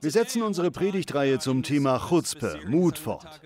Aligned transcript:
Wir 0.00 0.10
setzen 0.10 0.40
unsere 0.42 0.70
Predigtreihe 0.70 1.38
zum 1.38 1.62
Thema 1.62 2.08
Chutzpe, 2.08 2.60
Mut 2.66 2.98
fort. 2.98 3.40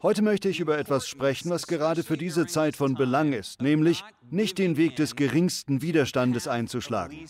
Heute 0.00 0.22
möchte 0.22 0.48
ich 0.48 0.58
über 0.58 0.78
etwas 0.78 1.06
sprechen, 1.06 1.50
was 1.50 1.66
gerade 1.66 2.02
für 2.02 2.16
diese 2.16 2.46
Zeit 2.46 2.76
von 2.76 2.94
Belang 2.94 3.34
ist, 3.34 3.60
nämlich 3.60 4.02
nicht 4.30 4.56
den 4.56 4.78
Weg 4.78 4.96
des 4.96 5.16
geringsten 5.16 5.82
Widerstandes 5.82 6.48
einzuschlagen. 6.48 7.26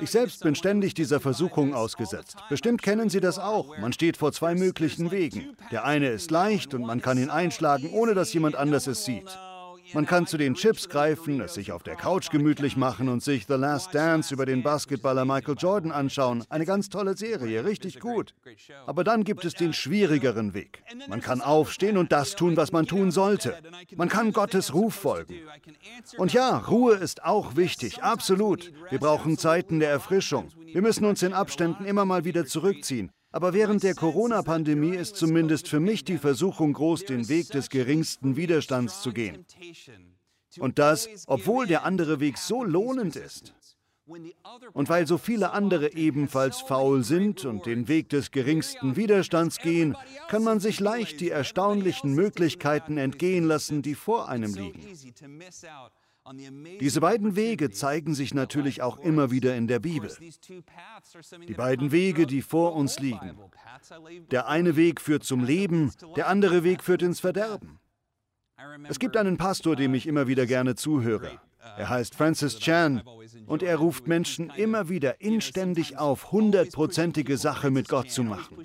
Ich 0.00 0.10
selbst 0.10 0.42
bin 0.42 0.54
ständig 0.56 0.94
dieser 0.94 1.20
Versuchung 1.20 1.74
ausgesetzt. 1.74 2.36
Bestimmt 2.48 2.82
kennen 2.82 3.10
Sie 3.10 3.20
das 3.20 3.38
auch. 3.38 3.76
Man 3.78 3.92
steht 3.92 4.16
vor 4.16 4.32
zwei 4.32 4.56
möglichen 4.56 5.12
Wegen. 5.12 5.56
Der 5.70 5.84
eine 5.84 6.08
ist 6.08 6.32
leicht 6.32 6.74
und 6.74 6.82
man 6.82 7.00
kann 7.00 7.18
ihn 7.18 7.30
einschlagen, 7.30 7.90
ohne 7.90 8.14
dass 8.14 8.32
jemand 8.32 8.56
anders 8.56 8.88
es 8.88 9.04
sieht. 9.04 9.38
Man 9.94 10.06
kann 10.06 10.26
zu 10.26 10.36
den 10.36 10.54
Chips 10.54 10.88
greifen, 10.88 11.40
es 11.40 11.54
sich 11.54 11.72
auf 11.72 11.82
der 11.82 11.96
Couch 11.96 12.30
gemütlich 12.30 12.76
machen 12.76 13.08
und 13.08 13.22
sich 13.22 13.46
The 13.46 13.54
Last 13.54 13.94
Dance 13.94 14.32
über 14.32 14.46
den 14.46 14.62
Basketballer 14.62 15.24
Michael 15.24 15.56
Jordan 15.58 15.92
anschauen. 15.92 16.44
Eine 16.48 16.66
ganz 16.66 16.88
tolle 16.88 17.16
Serie, 17.16 17.64
richtig 17.64 18.00
gut. 18.00 18.34
Aber 18.86 19.04
dann 19.04 19.24
gibt 19.24 19.44
es 19.44 19.54
den 19.54 19.72
schwierigeren 19.72 20.54
Weg. 20.54 20.82
Man 21.08 21.20
kann 21.20 21.40
aufstehen 21.40 21.96
und 21.96 22.12
das 22.12 22.36
tun, 22.36 22.56
was 22.56 22.72
man 22.72 22.86
tun 22.86 23.10
sollte. 23.10 23.56
Man 23.96 24.08
kann 24.08 24.32
Gottes 24.32 24.74
Ruf 24.74 24.94
folgen. 24.94 25.36
Und 26.16 26.32
ja, 26.32 26.58
Ruhe 26.58 26.94
ist 26.94 27.24
auch 27.24 27.56
wichtig, 27.56 28.02
absolut. 28.02 28.72
Wir 28.90 28.98
brauchen 28.98 29.38
Zeiten 29.38 29.80
der 29.80 29.90
Erfrischung. 29.90 30.48
Wir 30.72 30.82
müssen 30.82 31.04
uns 31.04 31.22
in 31.22 31.32
Abständen 31.32 31.84
immer 31.84 32.04
mal 32.04 32.24
wieder 32.24 32.46
zurückziehen. 32.46 33.10
Aber 33.30 33.52
während 33.52 33.82
der 33.82 33.94
Corona-Pandemie 33.94 34.96
ist 34.96 35.16
zumindest 35.16 35.68
für 35.68 35.80
mich 35.80 36.04
die 36.04 36.18
Versuchung 36.18 36.72
groß, 36.72 37.04
den 37.04 37.28
Weg 37.28 37.50
des 37.50 37.68
geringsten 37.68 38.36
Widerstands 38.36 39.02
zu 39.02 39.12
gehen. 39.12 39.44
Und 40.58 40.78
das, 40.78 41.08
obwohl 41.26 41.66
der 41.66 41.84
andere 41.84 42.20
Weg 42.20 42.38
so 42.38 42.64
lohnend 42.64 43.16
ist. 43.16 43.54
Und 44.72 44.88
weil 44.88 45.06
so 45.06 45.18
viele 45.18 45.50
andere 45.50 45.92
ebenfalls 45.92 46.60
faul 46.62 47.04
sind 47.04 47.44
und 47.44 47.66
den 47.66 47.88
Weg 47.88 48.08
des 48.08 48.30
geringsten 48.30 48.96
Widerstands 48.96 49.58
gehen, 49.58 49.96
kann 50.28 50.42
man 50.42 50.60
sich 50.60 50.80
leicht 50.80 51.20
die 51.20 51.28
erstaunlichen 51.28 52.14
Möglichkeiten 52.14 52.96
entgehen 52.96 53.44
lassen, 53.44 53.82
die 53.82 53.94
vor 53.94 54.30
einem 54.30 54.54
liegen. 54.54 54.80
Diese 56.80 57.00
beiden 57.00 57.36
Wege 57.36 57.70
zeigen 57.70 58.14
sich 58.14 58.34
natürlich 58.34 58.82
auch 58.82 58.98
immer 58.98 59.30
wieder 59.30 59.56
in 59.56 59.66
der 59.66 59.78
Bibel. 59.78 60.10
Die 61.46 61.54
beiden 61.54 61.92
Wege, 61.92 62.26
die 62.26 62.42
vor 62.42 62.74
uns 62.74 62.98
liegen. 62.98 63.38
Der 64.30 64.48
eine 64.48 64.76
Weg 64.76 65.00
führt 65.00 65.24
zum 65.24 65.44
Leben, 65.44 65.92
der 66.16 66.28
andere 66.28 66.64
Weg 66.64 66.82
führt 66.82 67.02
ins 67.02 67.20
Verderben. 67.20 67.78
Es 68.88 68.98
gibt 68.98 69.16
einen 69.16 69.36
Pastor, 69.36 69.76
dem 69.76 69.94
ich 69.94 70.06
immer 70.06 70.26
wieder 70.26 70.46
gerne 70.46 70.74
zuhöre. 70.74 71.40
Er 71.76 71.88
heißt 71.88 72.14
Francis 72.14 72.58
Chan 72.58 73.02
und 73.46 73.62
er 73.62 73.76
ruft 73.76 74.06
Menschen 74.06 74.50
immer 74.56 74.88
wieder 74.88 75.20
inständig 75.20 75.98
auf, 75.98 76.32
hundertprozentige 76.32 77.36
Sache 77.36 77.70
mit 77.70 77.88
Gott 77.88 78.10
zu 78.10 78.24
machen. 78.24 78.56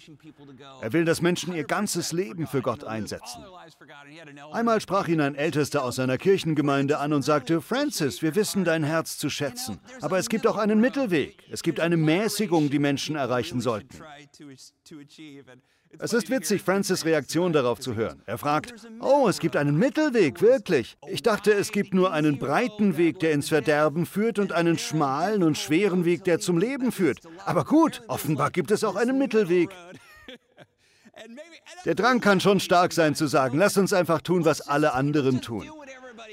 Er 0.82 0.94
will, 0.94 1.06
dass 1.06 1.22
Menschen 1.22 1.54
ihr 1.54 1.64
ganzes 1.64 2.12
Leben 2.12 2.48
für 2.48 2.62
Gott 2.62 2.84
einsetzen. 2.84 3.44
Einmal 4.52 4.82
sprach 4.82 5.08
ihn 5.08 5.22
ein 5.22 5.36
Ältester 5.36 5.84
aus 5.84 5.96
seiner 5.96 6.18
Kirchengemeinde 6.18 6.98
an 7.00 7.14
und 7.14 7.24
sagte, 7.24 7.62
Francis, 7.62 8.22
wir 8.22 8.36
wissen 8.36 8.64
dein 8.64 8.84
Herz 8.84 9.18
zu 9.18 9.30
schätzen, 9.30 9.80
aber 10.02 10.18
es 10.18 10.30
gibt 10.30 10.48
auch 10.48 10.58
einen 10.58 10.80
Mittelweg. 10.80 11.44
Es 11.52 11.64
gibt 11.64 11.80
eine 11.80 11.98
Mäßigung, 11.98 12.70
die 12.70 12.80
Menschen 12.80 13.16
erreichen 13.16 13.62
sollten. 13.62 14.00
Es 16.00 16.14
ist 16.14 16.30
witzig, 16.30 16.62
Francis' 16.62 17.06
Reaktion 17.06 17.54
darauf 17.54 17.80
zu 17.80 17.96
hören. 17.96 18.22
Er 18.26 18.38
fragt, 18.38 18.74
oh, 19.00 19.28
es 19.30 19.40
gibt 19.40 19.56
einen 19.56 19.78
Mittelweg, 19.78 20.42
wirklich. 20.42 20.98
Ich 21.08 21.22
dachte, 21.22 21.54
es 21.54 21.72
gibt 21.72 21.94
nur 21.94 22.12
einen 22.12 22.40
breiten 22.40 22.98
Weg, 22.98 23.20
der 23.20 23.32
ins 23.32 23.50
Verderben 23.50 24.06
führt 24.06 24.40
und 24.40 24.52
einen 24.52 24.78
schmalen 24.78 25.44
und 25.44 25.58
schweren 25.58 26.06
Weg, 26.06 26.24
der 26.24 26.40
zum 26.40 26.58
Leben 26.58 26.92
führt. 26.92 27.20
Aber 27.46 27.64
gut, 27.64 28.02
offenbar 28.08 28.52
gibt 28.52 28.72
es 28.72 28.84
auch 28.84 28.96
einen 28.96 29.18
Mittelweg. 29.18 29.70
Der 31.86 31.96
Drang 31.96 32.22
kann 32.22 32.40
schon 32.40 32.60
stark 32.60 32.92
sein 32.94 33.16
zu 33.16 33.28
sagen, 33.28 33.58
lass 33.58 33.78
uns 33.78 33.94
einfach 33.94 34.22
tun, 34.22 34.46
was 34.46 34.62
alle 34.62 34.94
anderen 34.94 35.42
tun. 35.42 35.70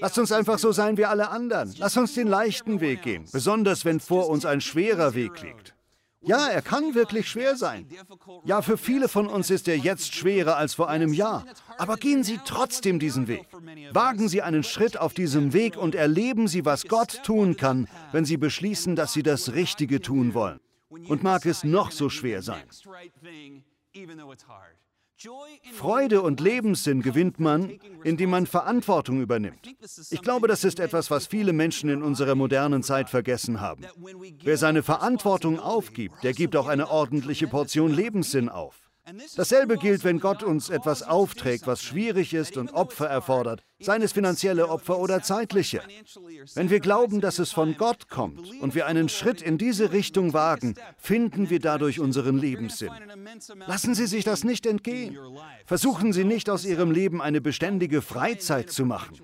Lass 0.00 0.16
uns 0.16 0.32
einfach 0.32 0.58
so 0.58 0.72
sein 0.72 0.96
wie 0.96 1.04
alle 1.04 1.28
anderen. 1.28 1.74
Lass 1.78 1.96
uns 1.96 2.14
den 2.14 2.28
leichten 2.28 2.80
Weg 2.80 3.02
gehen, 3.02 3.26
besonders 3.30 3.84
wenn 3.84 4.00
vor 4.00 4.28
uns 4.28 4.46
ein 4.46 4.60
schwerer 4.60 5.14
Weg 5.14 5.42
liegt. 5.42 5.74
Ja, 6.22 6.48
er 6.48 6.60
kann 6.60 6.94
wirklich 6.94 7.28
schwer 7.28 7.56
sein. 7.56 7.86
Ja, 8.44 8.60
für 8.60 8.76
viele 8.76 9.08
von 9.08 9.26
uns 9.26 9.48
ist 9.48 9.68
er 9.68 9.78
jetzt 9.78 10.14
schwerer 10.14 10.56
als 10.56 10.74
vor 10.74 10.88
einem 10.88 11.14
Jahr. 11.14 11.46
Aber 11.78 11.96
gehen 11.96 12.24
Sie 12.24 12.38
trotzdem 12.44 12.98
diesen 12.98 13.26
Weg. 13.26 13.46
Wagen 13.92 14.28
Sie 14.28 14.42
einen 14.42 14.62
Schritt 14.62 14.98
auf 14.98 15.14
diesem 15.14 15.54
Weg 15.54 15.76
und 15.78 15.94
erleben 15.94 16.46
Sie, 16.46 16.64
was 16.64 16.84
Gott 16.84 17.22
tun 17.24 17.56
kann, 17.56 17.88
wenn 18.12 18.26
Sie 18.26 18.36
beschließen, 18.36 18.96
dass 18.96 19.14
Sie 19.14 19.22
das 19.22 19.54
Richtige 19.54 20.00
tun 20.02 20.34
wollen. 20.34 20.60
Und 20.90 21.22
mag 21.22 21.46
es 21.46 21.64
noch 21.64 21.90
so 21.90 22.10
schwer 22.10 22.42
sein. 22.42 22.64
Freude 25.74 26.22
und 26.22 26.40
Lebenssinn 26.40 27.02
gewinnt 27.02 27.40
man, 27.40 27.78
indem 28.04 28.30
man 28.30 28.46
Verantwortung 28.46 29.20
übernimmt. 29.20 29.68
Ich 30.10 30.22
glaube, 30.22 30.48
das 30.48 30.64
ist 30.64 30.80
etwas, 30.80 31.10
was 31.10 31.26
viele 31.26 31.52
Menschen 31.52 31.90
in 31.90 32.02
unserer 32.02 32.34
modernen 32.34 32.82
Zeit 32.82 33.10
vergessen 33.10 33.60
haben. 33.60 33.84
Wer 34.42 34.56
seine 34.56 34.82
Verantwortung 34.82 35.58
aufgibt, 35.58 36.22
der 36.22 36.32
gibt 36.32 36.56
auch 36.56 36.68
eine 36.68 36.90
ordentliche 36.90 37.48
Portion 37.48 37.92
Lebenssinn 37.92 38.48
auf. 38.48 38.89
Dasselbe 39.36 39.76
gilt, 39.76 40.04
wenn 40.04 40.20
Gott 40.20 40.42
uns 40.42 40.70
etwas 40.70 41.02
aufträgt, 41.02 41.66
was 41.66 41.82
schwierig 41.82 42.34
ist 42.34 42.56
und 42.56 42.72
Opfer 42.72 43.06
erfordert, 43.06 43.62
seien 43.78 44.02
es 44.02 44.12
finanzielle 44.12 44.68
Opfer 44.68 44.98
oder 44.98 45.22
zeitliche. 45.22 45.80
Wenn 46.54 46.70
wir 46.70 46.80
glauben, 46.80 47.20
dass 47.20 47.38
es 47.38 47.52
von 47.52 47.76
Gott 47.76 48.08
kommt 48.08 48.50
und 48.60 48.74
wir 48.74 48.86
einen 48.86 49.08
Schritt 49.08 49.42
in 49.42 49.58
diese 49.58 49.92
Richtung 49.92 50.32
wagen, 50.32 50.74
finden 50.96 51.50
wir 51.50 51.60
dadurch 51.60 52.00
unseren 52.00 52.38
Lebenssinn. 52.38 52.90
Lassen 53.66 53.94
Sie 53.94 54.06
sich 54.06 54.24
das 54.24 54.44
nicht 54.44 54.66
entgehen. 54.66 55.18
Versuchen 55.66 56.12
Sie 56.12 56.24
nicht 56.24 56.50
aus 56.50 56.64
Ihrem 56.64 56.90
Leben 56.90 57.22
eine 57.22 57.40
beständige 57.40 58.02
Freizeit 58.02 58.70
zu 58.70 58.84
machen. 58.84 59.16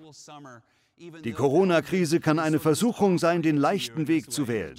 Die 1.25 1.33
Corona-Krise 1.33 2.21
kann 2.21 2.39
eine 2.39 2.59
Versuchung 2.59 3.19
sein, 3.19 3.43
den 3.43 3.59
leichten 3.59 4.09
Weg 4.09 4.31
zu 4.31 4.49
wählen. 4.49 4.77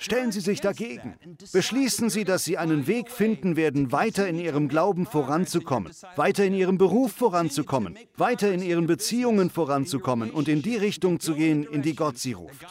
Stellen 0.00 0.32
Sie 0.32 0.40
sich 0.40 0.62
dagegen. 0.62 1.14
Beschließen 1.52 2.08
Sie, 2.08 2.24
dass 2.24 2.44
Sie 2.44 2.56
einen 2.56 2.86
Weg 2.86 3.10
finden 3.10 3.54
werden, 3.54 3.92
weiter 3.92 4.26
in 4.26 4.38
Ihrem 4.38 4.68
Glauben 4.68 5.04
voranzukommen, 5.04 5.92
weiter 6.16 6.44
in 6.44 6.54
Ihrem 6.54 6.78
Beruf 6.78 7.12
voranzukommen, 7.12 7.98
weiter 8.16 8.50
in 8.50 8.62
Ihren 8.62 8.86
Beziehungen 8.86 9.50
voranzukommen 9.50 10.30
und 10.30 10.48
in 10.48 10.62
die 10.62 10.76
Richtung 10.76 11.20
zu 11.20 11.34
gehen, 11.34 11.64
in 11.64 11.82
die 11.82 11.94
Gott 11.94 12.16
Sie 12.16 12.32
ruft. 12.32 12.66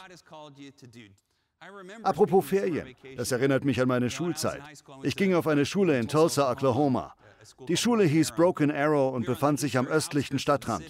Apropos 2.01 2.45
Ferien, 2.45 2.95
das 3.15 3.31
erinnert 3.31 3.63
mich 3.63 3.79
an 3.79 3.87
meine 3.87 4.09
Schulzeit. 4.09 4.61
Ich 5.03 5.15
ging 5.15 5.35
auf 5.35 5.45
eine 5.45 5.65
Schule 5.65 5.99
in 5.99 6.07
Tulsa, 6.07 6.51
Oklahoma. 6.51 7.13
Die 7.67 7.77
Schule 7.77 8.05
hieß 8.05 8.31
Broken 8.31 8.71
Arrow 8.71 9.13
und 9.13 9.27
befand 9.27 9.59
sich 9.59 9.77
am 9.77 9.85
östlichen 9.85 10.39
Stadtrand. 10.39 10.83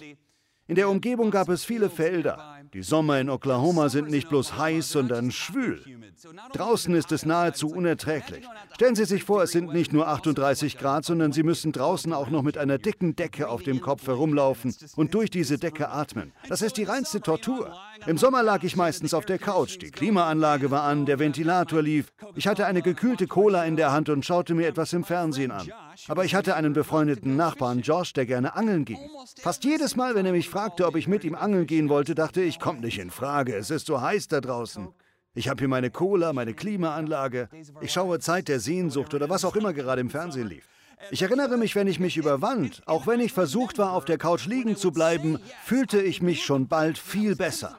In 0.70 0.76
der 0.76 0.88
Umgebung 0.88 1.32
gab 1.32 1.48
es 1.48 1.64
viele 1.64 1.90
Felder. 1.90 2.60
Die 2.72 2.84
Sommer 2.84 3.18
in 3.18 3.28
Oklahoma 3.28 3.88
sind 3.88 4.08
nicht 4.08 4.28
bloß 4.28 4.56
heiß, 4.56 4.88
sondern 4.88 5.32
schwül. 5.32 5.82
Draußen 6.52 6.94
ist 6.94 7.10
es 7.10 7.26
nahezu 7.26 7.68
unerträglich. 7.68 8.44
Stellen 8.74 8.94
Sie 8.94 9.04
sich 9.04 9.24
vor, 9.24 9.42
es 9.42 9.50
sind 9.50 9.72
nicht 9.72 9.92
nur 9.92 10.06
38 10.06 10.78
Grad, 10.78 11.04
sondern 11.04 11.32
Sie 11.32 11.42
müssen 11.42 11.72
draußen 11.72 12.12
auch 12.12 12.30
noch 12.30 12.42
mit 12.42 12.56
einer 12.56 12.78
dicken 12.78 13.16
Decke 13.16 13.48
auf 13.48 13.64
dem 13.64 13.80
Kopf 13.80 14.06
herumlaufen 14.06 14.72
und 14.94 15.12
durch 15.12 15.30
diese 15.30 15.58
Decke 15.58 15.88
atmen. 15.88 16.30
Das 16.48 16.62
ist 16.62 16.76
die 16.76 16.84
reinste 16.84 17.20
Tortur. 17.20 17.74
Im 18.06 18.16
Sommer 18.16 18.44
lag 18.44 18.62
ich 18.62 18.76
meistens 18.76 19.12
auf 19.12 19.26
der 19.26 19.38
Couch. 19.38 19.78
Die 19.82 19.90
Klimaanlage 19.90 20.70
war 20.70 20.84
an, 20.84 21.04
der 21.04 21.18
Ventilator 21.18 21.82
lief. 21.82 22.12
Ich 22.36 22.46
hatte 22.46 22.66
eine 22.66 22.82
gekühlte 22.82 23.26
Cola 23.26 23.64
in 23.64 23.74
der 23.74 23.90
Hand 23.90 24.08
und 24.08 24.24
schaute 24.24 24.54
mir 24.54 24.68
etwas 24.68 24.92
im 24.92 25.02
Fernsehen 25.02 25.50
an. 25.50 25.68
Aber 26.08 26.24
ich 26.24 26.34
hatte 26.34 26.54
einen 26.54 26.72
befreundeten 26.72 27.36
Nachbarn, 27.36 27.80
Josh, 27.80 28.12
der 28.12 28.24
gerne 28.24 28.54
angeln 28.54 28.84
ging. 28.84 28.98
Fast 29.36 29.64
jedes 29.64 29.96
Mal, 29.96 30.14
wenn 30.14 30.26
er 30.26 30.32
mich 30.32 30.48
fragte, 30.48 30.59
ob 30.86 30.96
ich 30.96 31.08
mit 31.08 31.24
ihm 31.24 31.34
angeln 31.34 31.66
gehen 31.66 31.88
wollte, 31.88 32.14
dachte 32.14 32.42
ich, 32.42 32.60
kommt 32.60 32.82
nicht 32.82 32.98
in 32.98 33.10
Frage, 33.10 33.54
es 33.56 33.70
ist 33.70 33.86
so 33.86 34.00
heiß 34.00 34.28
da 34.28 34.40
draußen. 34.40 34.88
Ich 35.34 35.48
habe 35.48 35.60
hier 35.60 35.68
meine 35.68 35.90
Cola, 35.90 36.32
meine 36.32 36.54
Klimaanlage. 36.54 37.48
Ich 37.80 37.92
schaue 37.92 38.18
Zeit 38.18 38.48
der 38.48 38.60
Sehnsucht 38.60 39.14
oder 39.14 39.30
was 39.30 39.44
auch 39.44 39.56
immer 39.56 39.72
gerade 39.72 40.00
im 40.00 40.10
Fernsehen 40.10 40.48
lief. 40.48 40.68
Ich 41.10 41.22
erinnere 41.22 41.56
mich, 41.56 41.74
wenn 41.76 41.86
ich 41.86 41.98
mich 41.98 42.18
überwand, 42.18 42.82
auch 42.84 43.06
wenn 43.06 43.20
ich 43.20 43.32
versucht 43.32 43.78
war, 43.78 43.92
auf 43.92 44.04
der 44.04 44.18
Couch 44.18 44.46
liegen 44.46 44.76
zu 44.76 44.92
bleiben, 44.92 45.38
fühlte 45.64 46.00
ich 46.00 46.20
mich 46.20 46.44
schon 46.44 46.68
bald 46.68 46.98
viel 46.98 47.36
besser. 47.36 47.78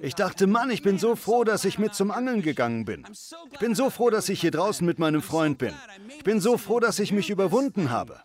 Ich 0.00 0.14
dachte, 0.14 0.46
Mann, 0.46 0.70
ich 0.70 0.82
bin 0.82 0.98
so 0.98 1.16
froh, 1.16 1.44
dass 1.44 1.66
ich 1.66 1.78
mit 1.78 1.94
zum 1.94 2.10
Angeln 2.10 2.40
gegangen 2.40 2.86
bin. 2.86 3.06
Ich 3.52 3.58
bin 3.58 3.74
so 3.74 3.90
froh, 3.90 4.08
dass 4.08 4.28
ich 4.30 4.40
hier 4.40 4.50
draußen 4.50 4.86
mit 4.86 4.98
meinem 4.98 5.20
Freund 5.20 5.58
bin. 5.58 5.74
Ich 6.16 6.24
bin 6.24 6.40
so 6.40 6.56
froh, 6.56 6.80
dass 6.80 6.98
ich 6.98 7.12
mich 7.12 7.28
überwunden 7.28 7.90
habe. 7.90 8.20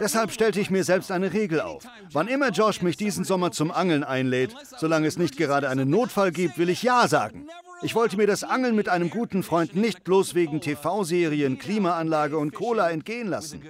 Deshalb 0.00 0.32
stellte 0.32 0.60
ich 0.60 0.70
mir 0.70 0.84
selbst 0.84 1.10
eine 1.10 1.32
Regel 1.32 1.60
auf. 1.60 1.84
Wann 2.12 2.28
immer 2.28 2.50
Josh 2.50 2.82
mich 2.82 2.96
diesen 2.96 3.24
Sommer 3.24 3.52
zum 3.52 3.70
Angeln 3.70 4.04
einlädt, 4.04 4.54
solange 4.78 5.06
es 5.06 5.18
nicht 5.18 5.36
gerade 5.36 5.68
einen 5.68 5.88
Notfall 5.90 6.32
gibt, 6.32 6.58
will 6.58 6.68
ich 6.68 6.82
Ja 6.82 7.08
sagen. 7.08 7.46
Ich 7.82 7.94
wollte 7.94 8.16
mir 8.16 8.26
das 8.26 8.44
Angeln 8.44 8.76
mit 8.76 8.88
einem 8.88 9.10
guten 9.10 9.42
Freund 9.42 9.74
nicht 9.74 10.04
bloß 10.04 10.34
wegen 10.34 10.60
TV-Serien, 10.60 11.58
Klimaanlage 11.58 12.38
und 12.38 12.54
Cola 12.54 12.90
entgehen 12.90 13.28
lassen. 13.28 13.62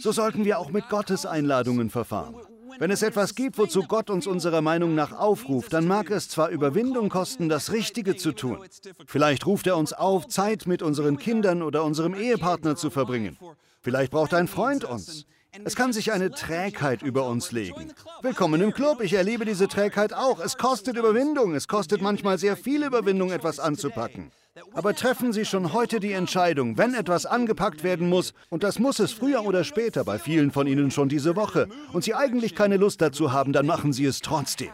So 0.00 0.12
sollten 0.12 0.44
wir 0.44 0.58
auch 0.58 0.70
mit 0.70 0.88
Gottes 0.88 1.26
Einladungen 1.26 1.90
verfahren. 1.90 2.36
Wenn 2.78 2.90
es 2.90 3.02
etwas 3.02 3.34
gibt, 3.34 3.58
wozu 3.58 3.82
Gott 3.82 4.08
uns 4.08 4.26
unserer 4.26 4.60
Meinung 4.60 4.94
nach 4.94 5.12
aufruft, 5.12 5.72
dann 5.72 5.86
mag 5.86 6.10
es 6.10 6.28
zwar 6.28 6.50
Überwindung 6.50 7.08
kosten, 7.08 7.48
das 7.48 7.72
Richtige 7.72 8.16
zu 8.16 8.32
tun. 8.32 8.58
Vielleicht 9.06 9.46
ruft 9.46 9.66
er 9.66 9.76
uns 9.76 9.92
auf, 9.92 10.28
Zeit 10.28 10.66
mit 10.66 10.82
unseren 10.82 11.18
Kindern 11.18 11.62
oder 11.62 11.82
unserem 11.84 12.14
Ehepartner 12.14 12.76
zu 12.76 12.90
verbringen. 12.90 13.36
Vielleicht 13.80 14.10
braucht 14.10 14.34
ein 14.34 14.48
Freund 14.48 14.84
uns. 14.84 15.26
Es 15.64 15.76
kann 15.76 15.92
sich 15.92 16.12
eine 16.12 16.30
Trägheit 16.30 17.02
über 17.02 17.26
uns 17.26 17.52
legen. 17.52 17.92
Willkommen 18.22 18.60
im 18.60 18.72
Club, 18.72 19.00
ich 19.00 19.14
erlebe 19.14 19.44
diese 19.44 19.66
Trägheit 19.66 20.12
auch. 20.12 20.40
Es 20.40 20.58
kostet 20.58 20.96
Überwindung, 20.96 21.54
es 21.54 21.68
kostet 21.68 22.02
manchmal 22.02 22.38
sehr 22.38 22.56
viel 22.56 22.84
Überwindung, 22.84 23.30
etwas 23.30 23.58
anzupacken. 23.58 24.30
Aber 24.72 24.94
treffen 24.94 25.32
Sie 25.32 25.44
schon 25.44 25.72
heute 25.72 26.00
die 26.00 26.12
Entscheidung, 26.12 26.76
wenn 26.76 26.94
etwas 26.94 27.26
angepackt 27.26 27.82
werden 27.82 28.08
muss, 28.08 28.34
und 28.50 28.62
das 28.62 28.78
muss 28.78 28.98
es 28.98 29.12
früher 29.12 29.44
oder 29.44 29.64
später, 29.64 30.04
bei 30.04 30.18
vielen 30.18 30.50
von 30.50 30.66
Ihnen 30.66 30.90
schon 30.90 31.08
diese 31.08 31.36
Woche, 31.36 31.68
und 31.92 32.04
Sie 32.04 32.14
eigentlich 32.14 32.54
keine 32.54 32.76
Lust 32.76 33.00
dazu 33.00 33.32
haben, 33.32 33.52
dann 33.52 33.66
machen 33.66 33.92
Sie 33.92 34.04
es 34.04 34.20
trotzdem. 34.20 34.70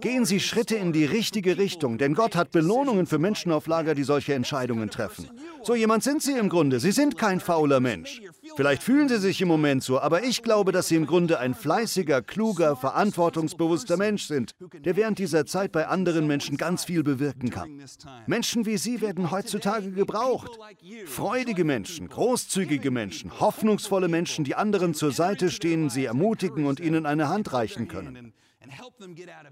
Gehen 0.00 0.24
Sie 0.24 0.40
Schritte 0.40 0.76
in 0.76 0.92
die 0.92 1.04
richtige 1.04 1.58
Richtung, 1.58 1.98
denn 1.98 2.14
Gott 2.14 2.36
hat 2.36 2.50
Belohnungen 2.52 3.06
für 3.06 3.18
Menschen 3.18 3.52
auf 3.52 3.66
Lager, 3.66 3.94
die 3.94 4.04
solche 4.04 4.34
Entscheidungen 4.34 4.90
treffen. 4.90 5.28
So 5.62 5.74
jemand 5.74 6.04
sind 6.04 6.22
Sie 6.22 6.38
im 6.38 6.48
Grunde. 6.48 6.80
Sie 6.80 6.92
sind 6.92 7.18
kein 7.18 7.40
fauler 7.40 7.80
Mensch. 7.80 8.22
Vielleicht 8.56 8.82
fühlen 8.82 9.08
Sie 9.08 9.18
sich 9.18 9.40
im 9.40 9.48
Moment 9.48 9.82
so, 9.82 10.00
aber 10.00 10.24
ich 10.24 10.42
glaube, 10.42 10.72
dass 10.72 10.88
Sie 10.88 10.96
im 10.96 11.06
Grunde 11.06 11.38
ein 11.38 11.54
fleißiger, 11.54 12.22
kluger, 12.22 12.76
verantwortungsbewusster 12.76 13.96
Mensch 13.96 14.24
sind, 14.24 14.54
der 14.84 14.96
während 14.96 15.18
dieser 15.18 15.46
Zeit 15.46 15.72
bei 15.72 15.86
anderen 15.88 16.26
Menschen 16.26 16.56
ganz 16.56 16.84
viel 16.84 17.02
bewirken 17.02 17.50
kann. 17.50 17.82
Menschen 18.26 18.66
wie 18.66 18.78
Sie 18.78 19.00
werden 19.00 19.30
heutzutage 19.30 19.90
gebraucht. 19.90 20.58
Freudige 21.06 21.64
Menschen, 21.64 22.08
großzügige 22.08 22.90
Menschen, 22.90 23.40
hoffnungsvolle 23.40 24.08
Menschen, 24.08 24.44
die 24.44 24.54
anderen 24.54 24.94
zur 24.94 25.12
Seite 25.12 25.50
stehen, 25.50 25.90
sie 25.90 26.04
ermutigen 26.04 26.66
und 26.66 26.80
ihnen 26.80 27.06
eine 27.06 27.28
Hand 27.28 27.52
reichen 27.52 27.88
können. 27.88 28.32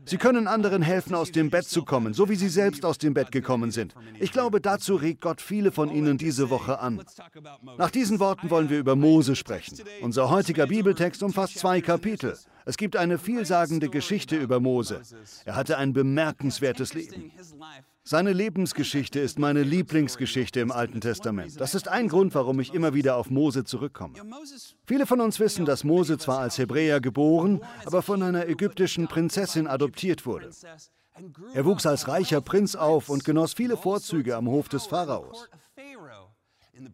Sie 0.05 0.17
können 0.17 0.47
anderen 0.47 0.83
helfen, 0.83 1.15
aus 1.15 1.33
dem 1.33 1.51
Bett 1.51 1.67
zu 1.67 1.85
kommen, 1.85 2.15
so 2.15 2.29
wie 2.29 2.37
Sie 2.37 2.49
selbst 2.49 2.85
aus 2.85 2.99
dem 2.99 3.15
Bett 3.15 3.33
gekommen 3.33 3.71
sind. 3.71 3.95
Ich 4.19 4.33
glaube, 4.33 4.61
dazu 4.61 4.97
regt 4.97 5.21
Gott 5.21 5.41
viele 5.41 5.73
von 5.73 5.91
Ihnen 5.91 6.19
diese 6.19 6.51
Woche 6.51 6.79
an. 6.79 7.03
Nach 7.79 7.91
diesen 7.91 8.21
Worten 8.21 8.51
wollen 8.51 8.71
wir 8.71 8.79
über 8.79 8.97
Mose 8.97 9.37
sprechen. 9.37 9.79
Unser 10.01 10.31
heutiger 10.31 10.67
Bibeltext 10.67 11.23
umfasst 11.23 11.59
zwei 11.59 11.81
Kapitel. 11.81 12.37
Es 12.65 12.77
gibt 12.77 12.97
eine 12.97 13.19
vielsagende 13.19 13.89
Geschichte 13.89 14.37
über 14.37 14.61
Mose. 14.61 15.03
Er 15.45 15.55
hatte 15.55 15.79
ein 15.79 15.93
bemerkenswertes 15.93 16.95
Leben. 16.95 17.31
Seine 18.08 18.32
Lebensgeschichte 18.32 19.19
ist 19.19 19.41
meine 19.41 19.64
Lieblingsgeschichte 19.64 20.61
im 20.61 20.70
Alten 20.70 21.00
Testament. 21.00 21.61
Das 21.61 21.75
ist 21.75 21.88
ein 21.88 22.06
Grund, 22.06 22.37
warum 22.37 22.61
ich 22.61 22.73
immer 22.73 22.94
wieder 22.94 23.17
auf 23.17 23.31
Mose 23.31 23.64
zurückkomme. 23.64 24.14
Viele 24.85 25.06
von 25.06 25.20
uns 25.20 25.41
wissen, 25.41 25.64
dass 25.64 25.82
Mose 25.82 26.17
zwar 26.17 26.38
als 26.38 26.56
Hebräer 26.56 27.00
geboren, 27.00 27.61
aber 27.85 28.03
von 28.03 28.23
einer 28.23 28.47
ägyptischen 28.49 29.08
Prinzessin 29.08 29.67
adoptiert 29.67 30.25
wurde. 30.25 30.50
Er 31.53 31.64
wuchs 31.64 31.85
als 31.85 32.06
reicher 32.06 32.41
Prinz 32.41 32.76
auf 32.76 33.08
und 33.08 33.25
genoss 33.25 33.55
viele 33.55 33.76
Vorzüge 33.76 34.37
am 34.37 34.47
Hof 34.47 34.69
des 34.69 34.87
Pharaos. 34.87 35.49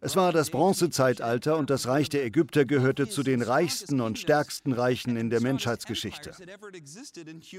Es 0.00 0.16
war 0.16 0.32
das 0.32 0.50
Bronzezeitalter 0.50 1.56
und 1.56 1.70
das 1.70 1.86
Reich 1.86 2.08
der 2.08 2.24
Ägypter 2.24 2.64
gehörte 2.64 3.08
zu 3.08 3.22
den 3.22 3.42
reichsten 3.42 4.00
und 4.00 4.18
stärksten 4.18 4.72
Reichen 4.72 5.16
in 5.16 5.30
der 5.30 5.40
Menschheitsgeschichte. 5.40 6.32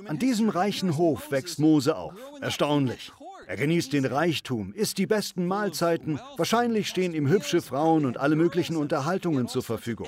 An 0.07 0.19
diesem 0.19 0.49
reichen 0.49 0.97
Hof 0.97 1.31
wächst 1.31 1.59
Mose 1.59 1.95
auf. 1.95 2.13
Erstaunlich. 2.41 3.11
Er 3.45 3.57
genießt 3.57 3.91
den 3.91 4.05
Reichtum, 4.05 4.73
isst 4.73 4.97
die 4.97 5.05
besten 5.05 5.45
Mahlzeiten, 5.45 6.19
wahrscheinlich 6.37 6.87
stehen 6.87 7.13
ihm 7.13 7.27
hübsche 7.27 7.61
Frauen 7.61 8.05
und 8.05 8.17
alle 8.17 8.35
möglichen 8.35 8.77
Unterhaltungen 8.77 9.47
zur 9.47 9.63
Verfügung. 9.63 10.07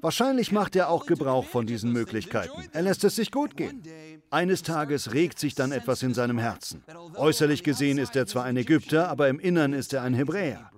Wahrscheinlich 0.00 0.52
macht 0.52 0.76
er 0.76 0.88
auch 0.88 1.06
Gebrauch 1.06 1.44
von 1.44 1.66
diesen 1.66 1.92
Möglichkeiten. 1.92 2.68
Er 2.72 2.82
lässt 2.82 3.04
es 3.04 3.16
sich 3.16 3.30
gut 3.30 3.56
gehen. 3.56 3.82
Eines 4.30 4.62
Tages 4.62 5.12
regt 5.12 5.38
sich 5.38 5.54
dann 5.54 5.72
etwas 5.72 6.02
in 6.02 6.14
seinem 6.14 6.38
Herzen. 6.38 6.82
Äußerlich 7.14 7.62
gesehen 7.62 7.98
ist 7.98 8.16
er 8.16 8.26
zwar 8.26 8.44
ein 8.44 8.56
Ägypter, 8.56 9.08
aber 9.08 9.28
im 9.28 9.38
Innern 9.38 9.72
ist 9.72 9.92
er 9.92 10.02
ein 10.02 10.13
Hebräer. 10.14 10.70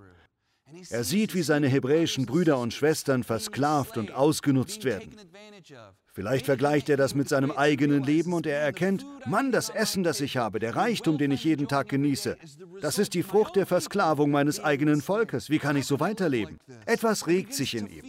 Er 0.91 1.05
sieht, 1.05 1.35
wie 1.35 1.43
seine 1.43 1.69
hebräischen 1.69 2.27
Brüder 2.27 2.59
und 2.59 2.75
Schwestern 2.75 3.23
versklavt 3.23 3.97
und 3.99 4.13
ausgenutzt 4.13 4.85
werden. 4.85 5.15
Vielleicht 6.13 6.47
vergleicht 6.47 6.89
er 6.89 6.97
das 6.97 7.15
mit 7.15 7.29
seinem 7.29 7.51
eigenen 7.51 8.03
Leben 8.03 8.33
und 8.33 8.47
er 8.47 8.59
erkennt, 8.59 9.05
Mann, 9.27 9.53
das 9.53 9.69
Essen, 9.69 10.03
das 10.03 10.21
ich 10.23 10.39
habe, 10.39 10.59
der 10.59 10.75
Reichtum, 10.75 11.19
den 11.19 11.31
ich 11.31 11.45
jeden 11.45 11.69
Tag 11.69 11.91
genieße, 11.91 12.39
das 12.81 12.99
ist 12.99 13.13
die 13.13 13.23
Frucht 13.23 13.55
der 13.55 13.67
Versklavung 13.67 14.31
meines 14.31 14.59
eigenen 14.59 15.03
Volkes. 15.03 15.51
Wie 15.51 15.59
kann 15.59 15.77
ich 15.77 15.87
so 15.87 16.01
weiterleben? 16.01 16.59
Etwas 16.87 17.27
regt 17.27 17.53
sich 17.53 17.75
in 17.75 17.87
ihm. 17.87 18.05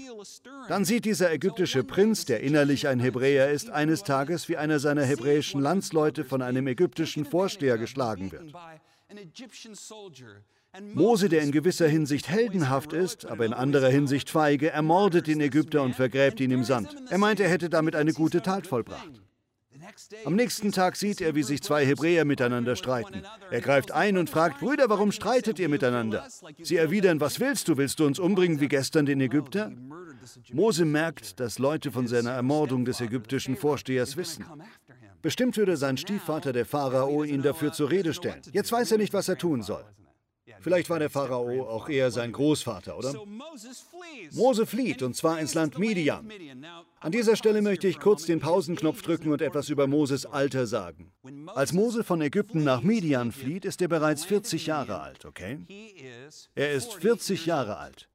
Dann 0.70 0.86
sieht 0.86 1.04
dieser 1.04 1.32
ägyptische 1.34 1.84
Prinz, 1.84 2.24
der 2.24 2.40
innerlich 2.40 2.88
ein 2.88 3.02
Hebräer 3.02 3.52
ist, 3.52 3.70
eines 3.70 4.04
Tages, 4.04 4.48
wie 4.48 4.56
einer 4.56 4.80
seiner 4.80 5.04
hebräischen 5.04 5.62
Landsleute 5.62 6.24
von 6.24 6.42
einem 6.42 6.66
ägyptischen 6.68 7.26
Vorsteher 7.26 7.78
geschlagen 7.78 8.32
wird. 8.32 8.54
Mose, 10.94 11.30
der 11.30 11.42
in 11.42 11.52
gewisser 11.52 11.88
Hinsicht 11.88 12.30
heldenhaft 12.30 12.94
ist, 12.94 13.26
aber 13.26 13.46
in 13.46 13.54
anderer 13.54 13.90
Hinsicht 13.90 14.30
feige, 14.30 14.70
ermordet 14.70 15.28
den 15.28 15.42
Ägypter 15.42 15.82
und 15.82 15.96
vergräbt 15.96 16.40
ihn 16.40 16.52
im 16.52 16.64
Sand. 16.64 16.96
Er 17.10 17.18
meint, 17.18 17.40
er 17.40 17.50
hätte 17.50 17.70
damit 17.70 17.96
eine 17.96 18.14
gute 18.14 18.42
Tat 18.42 18.68
vollbracht. 18.68 19.22
Am 20.26 20.36
nächsten 20.36 20.72
Tag 20.72 20.96
sieht 20.96 21.22
er, 21.22 21.36
wie 21.36 21.44
sich 21.44 21.62
zwei 21.62 21.86
Hebräer 21.86 22.26
miteinander 22.26 22.76
streiten. 22.76 23.22
Er 23.52 23.62
greift 23.62 23.92
ein 23.92 24.18
und 24.18 24.30
fragt, 24.30 24.60
Brüder, 24.60 24.90
warum 24.90 25.12
streitet 25.12 25.60
ihr 25.60 25.70
miteinander? 25.70 26.28
Sie 26.62 26.76
erwidern, 26.76 27.20
was 27.22 27.40
willst 27.40 27.68
du? 27.68 27.78
Willst 27.78 28.00
du 28.00 28.06
uns 28.06 28.20
umbringen 28.20 28.60
wie 28.60 28.68
gestern 28.68 29.06
den 29.06 29.22
Ägypter? 29.22 29.72
Mose 30.52 30.86
merkt, 30.86 31.40
dass 31.40 31.60
Leute 31.60 31.92
von 31.92 32.08
seiner 32.08 32.32
Ermordung 32.32 32.86
des 32.86 33.00
ägyptischen 33.00 33.56
Vorstehers 33.56 34.18
wissen. 34.18 34.46
Bestimmt 35.22 35.58
würde 35.58 35.78
sein 35.78 35.98
Stiefvater, 35.98 36.54
der 36.54 36.66
Pharao, 36.66 37.24
ihn 37.24 37.42
dafür 37.42 37.72
zur 37.72 37.90
Rede 37.90 38.14
stellen. 38.14 38.42
Jetzt 38.52 38.72
weiß 38.72 38.92
er 38.92 38.98
nicht, 38.98 39.14
was 39.14 39.30
er 39.30 39.38
tun 39.38 39.62
soll. 39.62 39.84
Vielleicht 40.62 40.90
war 40.90 41.00
der 41.00 41.10
Pharao 41.10 41.68
auch 41.68 41.90
eher 41.90 42.12
sein 42.12 42.32
Großvater, 42.32 42.98
oder? 42.98 43.14
Mose 44.32 44.66
flieht, 44.66 45.02
und 45.04 45.16
zwar 45.16 45.40
ins 45.40 45.54
Land 45.54 45.78
Midian. 45.78 46.30
An 47.00 47.12
dieser 47.12 47.36
Stelle 47.36 47.62
möchte 47.62 47.88
ich 47.88 48.00
kurz 48.00 48.26
den 48.26 48.40
Pausenknopf 48.40 49.02
drücken 49.02 49.32
und 49.32 49.42
etwas 49.42 49.70
über 49.70 49.88
Moses 49.88 50.26
Alter 50.26 50.66
sagen. 50.68 51.12
Als 51.48 51.74
Mose 51.74 52.04
von 52.04 52.22
Ägypten 52.22 52.64
nach 52.64 52.82
Midian 52.82 53.32
flieht, 53.32 53.66
ist 53.66 53.82
er 53.82 53.88
bereits 53.88 54.26
40 54.26 54.68
Jahre 54.68 55.02
alt, 55.02 55.26
okay? 55.26 55.60
Er 56.56 56.72
ist 56.72 56.94
40 56.94 57.46
Jahre 57.46 57.78
alt. 57.78 58.10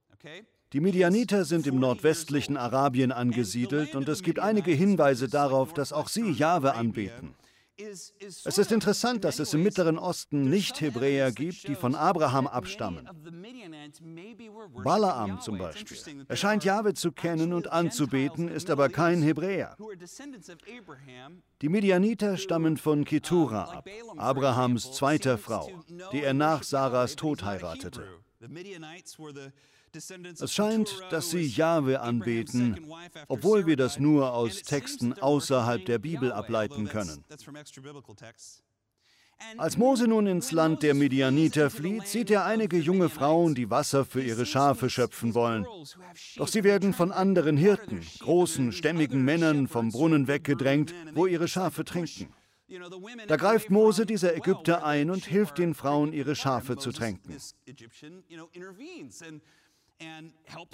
Die 0.73 0.81
Midianiter 0.81 1.45
sind 1.45 1.67
im 1.67 1.79
nordwestlichen 1.79 2.57
Arabien 2.57 3.13
angesiedelt 3.13 3.95
und 3.95 4.09
es 4.09 4.23
gibt 4.23 4.39
einige 4.39 4.73
Hinweise 4.73 5.29
darauf, 5.29 5.75
dass 5.75 5.93
auch 5.93 6.09
sie 6.09 6.31
Jahwe 6.31 6.75
anbeten. 6.75 7.35
Es 7.79 8.59
ist 8.59 8.73
interessant, 8.73 9.25
dass 9.25 9.39
es 9.39 9.55
im 9.55 9.63
Mittleren 9.63 9.99
Osten 9.99 10.49
Nicht-Hebräer 10.51 11.33
gibt, 11.33 11.67
die 11.69 11.75
von 11.75 11.95
Abraham 11.95 12.47
abstammen. 12.47 13.09
Balaam 14.85 15.41
zum 15.41 15.59
Beispiel. 15.59 16.25
Er 16.29 16.37
scheint 16.37 16.65
Jahwe 16.65 16.95
zu 16.95 17.13
kennen 17.13 17.53
und 17.53 17.69
anzubeten, 17.69 18.49
ist 18.49 18.71
aber 18.71 18.89
kein 18.89 19.23
Hebräer. 19.23 19.77
Die 21.63 21.69
Midianiter 21.69 22.37
stammen 22.37 22.77
von 22.77 23.05
Ketura 23.05 23.65
ab, 23.65 23.89
Abrahams 24.17 24.93
zweiter 24.93 25.39
Frau, 25.39 25.71
die 26.13 26.23
er 26.23 26.35
nach 26.35 26.63
Saras 26.63 27.17
Tod 27.17 27.43
heiratete. 27.43 28.07
Es 29.95 30.53
scheint, 30.53 30.91
dass 31.11 31.31
sie 31.31 31.43
Jahwe 31.43 32.01
anbeten, 32.01 32.81
obwohl 33.29 33.67
wir 33.67 33.77
das 33.77 33.99
nur 33.99 34.33
aus 34.33 34.63
Texten 34.63 35.13
außerhalb 35.13 35.85
der 35.85 35.99
Bibel 35.99 36.33
ableiten 36.33 36.89
können. 36.89 37.25
Als 39.59 39.77
Mose 39.77 40.07
nun 40.07 40.27
ins 40.27 40.53
Land 40.53 40.83
der 40.83 40.95
Midianiter 40.95 41.69
flieht, 41.69 42.07
sieht 42.07 42.31
er 42.31 42.45
einige 42.45 42.79
junge 42.79 43.09
Frauen, 43.09 43.55
die 43.55 43.71
Wasser 43.71 44.05
für 44.05 44.23
ihre 44.23 44.47
Schafe 44.47 44.89
schöpfen 44.89 45.35
wollen. 45.35 45.67
Doch 46.37 46.49
sie 46.49 46.65
werden 46.65 46.95
von 46.95 47.13
anderen 47.13 47.57
Hirten, 47.57 48.01
großen, 48.21 48.73
stämmigen 48.73 49.25
Männern 49.25 49.69
vom 49.69 49.91
Brunnen 49.91 50.29
weggedrängt, 50.29 50.95
wo 51.15 51.27
ihre 51.27 51.49
Schafe 51.49 51.85
trinken. 51.85 52.33
Da 53.27 53.37
greift 53.37 53.71
Mose 53.71 54.07
dieser 54.07 54.35
Ägypter 54.35 54.85
ein 54.85 55.11
und 55.11 55.27
hilft 55.27 55.59
den 55.59 55.75
Frauen, 55.75 56.13
ihre 56.13 56.35
Schafe 56.35 56.77
zu 56.77 56.93
tränken. 56.93 57.37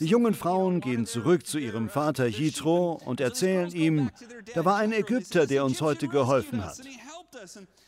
Die 0.00 0.06
jungen 0.06 0.34
Frauen 0.34 0.80
gehen 0.80 1.06
zurück 1.06 1.46
zu 1.46 1.58
ihrem 1.58 1.88
Vater 1.88 2.26
Jitro 2.26 3.00
und 3.04 3.20
erzählen 3.20 3.70
ihm, 3.72 4.10
da 4.54 4.64
war 4.64 4.76
ein 4.76 4.92
Ägypter, 4.92 5.46
der 5.46 5.64
uns 5.64 5.80
heute 5.80 6.08
geholfen 6.08 6.64
hat. 6.64 6.78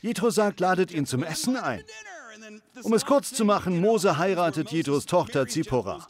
Jitro 0.01 0.31
sagt, 0.31 0.61
ladet 0.61 0.91
ihn 0.93 1.07
zum 1.07 1.23
Essen 1.23 1.57
ein. 1.57 1.83
Um 2.83 2.93
es 2.95 3.05
kurz 3.05 3.33
zu 3.33 3.45
machen, 3.45 3.81
Mose 3.81 4.19
heiratet 4.19 4.71
Jitros 4.71 5.07
Tochter 5.07 5.47
Zippora. 5.47 6.07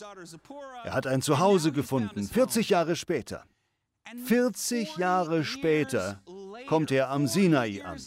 Er 0.85 0.93
hat 0.93 1.07
ein 1.07 1.23
Zuhause 1.23 1.73
gefunden, 1.73 2.25
40 2.25 2.71
Jahre 2.71 2.97
später. 2.97 3.45
40 4.25 4.97
Jahre 4.97 5.45
später 5.45 6.23
kommt 6.69 6.91
er 6.91 7.11
am 7.11 7.27
Sinai 7.27 7.83
an. 7.85 8.01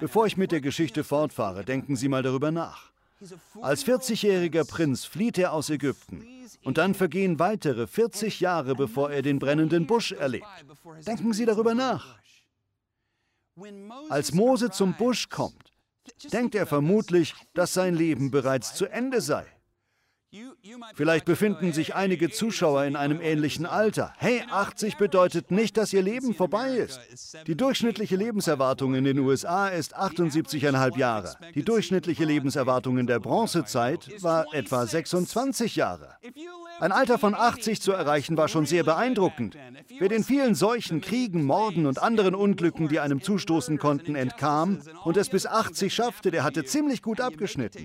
Bevor 0.00 0.26
ich 0.26 0.36
mit 0.36 0.52
der 0.52 0.60
Geschichte 0.60 1.04
fortfahre, 1.04 1.64
denken 1.64 1.96
Sie 1.96 2.08
mal 2.08 2.22
darüber 2.22 2.50
nach. 2.50 2.90
Als 3.60 3.84
40-jähriger 3.84 4.66
Prinz 4.66 5.04
flieht 5.04 5.38
er 5.38 5.52
aus 5.52 5.70
Ägypten. 5.70 6.26
Und 6.64 6.78
dann 6.78 6.94
vergehen 6.94 7.38
weitere 7.38 7.86
40 7.86 8.40
Jahre, 8.40 8.74
bevor 8.74 9.10
er 9.10 9.22
den 9.22 9.38
brennenden 9.38 9.86
Busch 9.86 10.12
erlebt. 10.12 10.46
Denken 11.06 11.32
Sie 11.32 11.46
darüber 11.46 11.74
nach. 11.74 12.18
Als 14.08 14.32
Mose 14.32 14.70
zum 14.70 14.94
Busch 14.94 15.28
kommt, 15.28 15.72
denkt 16.32 16.54
er 16.54 16.66
vermutlich, 16.66 17.34
dass 17.54 17.74
sein 17.74 17.94
Leben 17.94 18.30
bereits 18.30 18.74
zu 18.74 18.86
Ende 18.86 19.20
sei. 19.20 19.46
Vielleicht 20.94 21.24
befinden 21.24 21.72
sich 21.72 21.94
einige 21.94 22.30
Zuschauer 22.30 22.84
in 22.84 22.96
einem 22.96 23.20
ähnlichen 23.20 23.66
Alter. 23.66 24.12
Hey, 24.18 24.42
80 24.50 24.96
bedeutet 24.96 25.50
nicht, 25.50 25.76
dass 25.76 25.92
ihr 25.92 26.02
Leben 26.02 26.34
vorbei 26.34 26.76
ist. 26.76 27.00
Die 27.46 27.56
durchschnittliche 27.56 28.16
Lebenserwartung 28.16 28.94
in 28.94 29.04
den 29.04 29.18
USA 29.18 29.68
ist 29.68 29.96
78,5 29.96 30.98
Jahre. 30.98 31.34
Die 31.54 31.62
durchschnittliche 31.62 32.24
Lebenserwartung 32.24 32.98
in 32.98 33.06
der 33.06 33.20
Bronzezeit 33.20 34.22
war 34.22 34.46
etwa 34.52 34.86
26 34.86 35.76
Jahre. 35.76 36.16
Ein 36.78 36.92
Alter 36.92 37.18
von 37.18 37.34
80 37.34 37.80
zu 37.80 37.92
erreichen 37.92 38.36
war 38.36 38.48
schon 38.48 38.66
sehr 38.66 38.84
beeindruckend. 38.84 39.56
Wer 39.98 40.08
den 40.08 40.24
vielen 40.24 40.54
Seuchen, 40.54 41.00
Kriegen, 41.00 41.44
Morden 41.44 41.86
und 41.86 42.02
anderen 42.02 42.34
Unglücken, 42.34 42.88
die 42.88 43.00
einem 43.00 43.22
zustoßen 43.22 43.78
konnten, 43.78 44.14
entkam 44.14 44.80
und 45.04 45.16
es 45.16 45.28
bis 45.28 45.46
80 45.46 45.92
schaffte, 45.92 46.30
der 46.30 46.44
hatte 46.44 46.64
ziemlich 46.64 47.02
gut 47.02 47.20
abgeschnitten. 47.20 47.84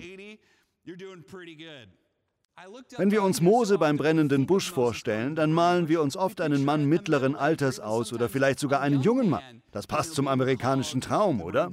Wenn 2.98 3.12
wir 3.12 3.22
uns 3.22 3.42
Mose 3.42 3.78
beim 3.78 3.98
brennenden 3.98 4.46
Busch 4.46 4.72
vorstellen, 4.72 5.36
dann 5.36 5.52
malen 5.52 5.90
wir 5.90 6.02
uns 6.02 6.16
oft 6.16 6.40
einen 6.40 6.64
Mann 6.64 6.86
mittleren 6.86 7.36
Alters 7.36 7.82
aus 7.82 8.14
oder 8.14 8.30
vielleicht 8.30 8.60
sogar 8.60 8.80
einen 8.80 9.02
jungen 9.02 9.30
Mann. 9.30 9.62
Das 9.72 9.88
passt 9.88 10.16
zum 10.16 10.30
amerikanischen 10.30 11.02
Traum, 11.02 11.42
oder? 11.42 11.70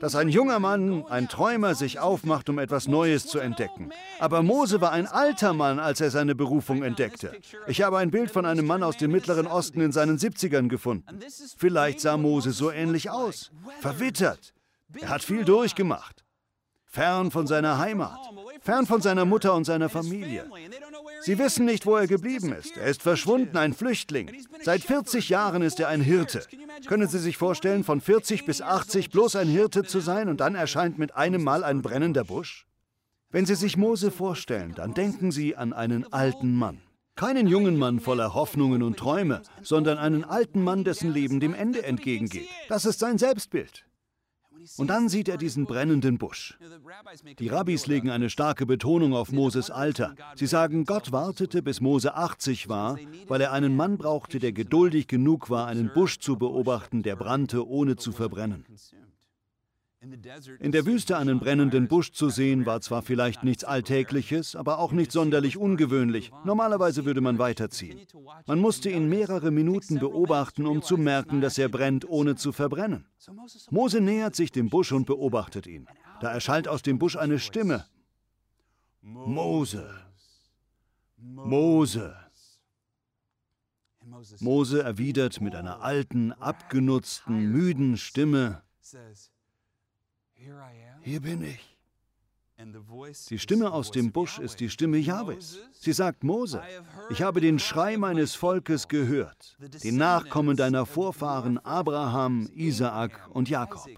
Dass 0.00 0.16
ein 0.16 0.28
junger 0.28 0.58
Mann, 0.58 1.04
ein 1.06 1.28
Träumer 1.28 1.76
sich 1.76 2.00
aufmacht, 2.00 2.48
um 2.48 2.58
etwas 2.58 2.88
Neues 2.88 3.26
zu 3.26 3.38
entdecken. 3.38 3.90
Aber 4.18 4.42
Mose 4.42 4.80
war 4.80 4.90
ein 4.90 5.06
alter 5.06 5.52
Mann, 5.52 5.78
als 5.78 6.00
er 6.00 6.10
seine 6.10 6.34
Berufung 6.34 6.82
entdeckte. 6.82 7.32
Ich 7.68 7.82
habe 7.82 7.98
ein 7.98 8.10
Bild 8.10 8.32
von 8.32 8.44
einem 8.44 8.66
Mann 8.66 8.82
aus 8.82 8.96
dem 8.96 9.12
Mittleren 9.12 9.46
Osten 9.46 9.80
in 9.80 9.92
seinen 9.92 10.18
70ern 10.18 10.68
gefunden. 10.68 11.20
Vielleicht 11.56 12.00
sah 12.00 12.16
Mose 12.16 12.50
so 12.50 12.72
ähnlich 12.72 13.08
aus. 13.08 13.52
Verwittert. 13.80 14.52
Er 15.00 15.10
hat 15.10 15.22
viel 15.22 15.44
durchgemacht 15.44 16.19
fern 16.90 17.30
von 17.30 17.46
seiner 17.46 17.78
Heimat, 17.78 18.18
fern 18.60 18.84
von 18.84 19.00
seiner 19.00 19.24
Mutter 19.24 19.54
und 19.54 19.64
seiner 19.64 19.88
Familie. 19.88 20.50
Sie 21.22 21.38
wissen 21.38 21.64
nicht, 21.64 21.86
wo 21.86 21.94
er 21.94 22.08
geblieben 22.08 22.52
ist. 22.52 22.76
Er 22.76 22.86
ist 22.86 23.02
verschwunden, 23.02 23.56
ein 23.56 23.74
Flüchtling. 23.74 24.30
Seit 24.62 24.82
40 24.82 25.28
Jahren 25.28 25.62
ist 25.62 25.78
er 25.78 25.88
ein 25.88 26.00
Hirte. 26.00 26.42
Können 26.86 27.08
Sie 27.08 27.18
sich 27.18 27.36
vorstellen, 27.36 27.84
von 27.84 28.00
40 28.00 28.44
bis 28.44 28.60
80 28.60 29.10
bloß 29.10 29.36
ein 29.36 29.48
Hirte 29.48 29.84
zu 29.84 30.00
sein 30.00 30.28
und 30.28 30.40
dann 30.40 30.56
erscheint 30.56 30.98
mit 30.98 31.14
einem 31.14 31.44
Mal 31.44 31.62
ein 31.62 31.80
brennender 31.80 32.24
Busch? 32.24 32.66
Wenn 33.30 33.46
Sie 33.46 33.54
sich 33.54 33.76
Mose 33.76 34.10
vorstellen, 34.10 34.74
dann 34.74 34.92
denken 34.92 35.30
Sie 35.30 35.56
an 35.56 35.72
einen 35.72 36.12
alten 36.12 36.54
Mann. 36.54 36.80
Keinen 37.14 37.46
jungen 37.46 37.76
Mann 37.76 38.00
voller 38.00 38.34
Hoffnungen 38.34 38.82
und 38.82 38.98
Träume, 38.98 39.42
sondern 39.62 39.98
einen 39.98 40.24
alten 40.24 40.64
Mann, 40.64 40.84
dessen 40.84 41.12
Leben 41.12 41.38
dem 41.38 41.54
Ende 41.54 41.84
entgegengeht. 41.84 42.48
Das 42.68 42.84
ist 42.84 42.98
sein 42.98 43.18
Selbstbild. 43.18 43.84
Und 44.76 44.88
dann 44.88 45.08
sieht 45.08 45.28
er 45.28 45.36
diesen 45.36 45.66
brennenden 45.66 46.18
Busch. 46.18 46.58
Die 47.38 47.48
Rabbis 47.48 47.86
legen 47.86 48.10
eine 48.10 48.30
starke 48.30 48.66
Betonung 48.66 49.14
auf 49.14 49.32
Moses 49.32 49.70
Alter. 49.70 50.14
Sie 50.34 50.46
sagen, 50.46 50.84
Gott 50.84 51.12
wartete, 51.12 51.62
bis 51.62 51.80
Mose 51.80 52.14
80 52.14 52.68
war, 52.68 52.98
weil 53.28 53.40
er 53.40 53.52
einen 53.52 53.76
Mann 53.76 53.98
brauchte, 53.98 54.38
der 54.38 54.52
geduldig 54.52 55.06
genug 55.06 55.50
war, 55.50 55.66
einen 55.66 55.92
Busch 55.92 56.18
zu 56.18 56.36
beobachten, 56.36 57.02
der 57.02 57.16
brannte, 57.16 57.66
ohne 57.66 57.96
zu 57.96 58.12
verbrennen. 58.12 58.64
In 60.60 60.72
der 60.72 60.86
Wüste 60.86 61.18
einen 61.18 61.40
brennenden 61.40 61.86
Busch 61.86 62.12
zu 62.12 62.30
sehen, 62.30 62.64
war 62.64 62.80
zwar 62.80 63.02
vielleicht 63.02 63.44
nichts 63.44 63.64
Alltägliches, 63.64 64.56
aber 64.56 64.78
auch 64.78 64.92
nicht 64.92 65.12
sonderlich 65.12 65.58
ungewöhnlich. 65.58 66.30
Normalerweise 66.42 67.04
würde 67.04 67.20
man 67.20 67.38
weiterziehen. 67.38 68.00
Man 68.46 68.60
musste 68.60 68.88
ihn 68.88 69.10
mehrere 69.10 69.50
Minuten 69.50 69.98
beobachten, 69.98 70.64
um 70.64 70.80
zu 70.80 70.96
merken, 70.96 71.42
dass 71.42 71.58
er 71.58 71.68
brennt, 71.68 72.08
ohne 72.08 72.34
zu 72.36 72.52
verbrennen. 72.52 73.04
Mose 73.70 74.00
nähert 74.00 74.34
sich 74.34 74.50
dem 74.50 74.70
Busch 74.70 74.90
und 74.92 75.04
beobachtet 75.04 75.66
ihn. 75.66 75.86
Da 76.22 76.32
erschallt 76.32 76.66
aus 76.66 76.80
dem 76.80 76.98
Busch 76.98 77.16
eine 77.16 77.38
Stimme. 77.38 77.84
Mose. 79.02 79.86
Mose. 81.18 82.16
Mose 84.40 84.82
erwidert 84.82 85.42
mit 85.42 85.54
einer 85.54 85.82
alten, 85.82 86.32
abgenutzten, 86.32 87.52
müden 87.52 87.98
Stimme, 87.98 88.62
hier 91.02 91.20
bin 91.20 91.42
ich. 91.42 91.76
Die 93.30 93.38
Stimme 93.38 93.72
aus 93.72 93.90
dem 93.90 94.12
Busch 94.12 94.38
ist 94.38 94.60
die 94.60 94.68
Stimme 94.68 94.98
Jahwes. 94.98 95.58
Sie 95.72 95.92
sagt 95.92 96.24
Mose, 96.24 96.62
ich 97.08 97.22
habe 97.22 97.40
den 97.40 97.58
Schrei 97.58 97.96
meines 97.96 98.34
Volkes 98.34 98.88
gehört, 98.88 99.56
den 99.82 99.96
Nachkommen 99.96 100.56
deiner 100.56 100.84
Vorfahren 100.84 101.58
Abraham, 101.58 102.50
Isaak 102.54 103.30
und 103.32 103.48
Jakob. 103.48 103.88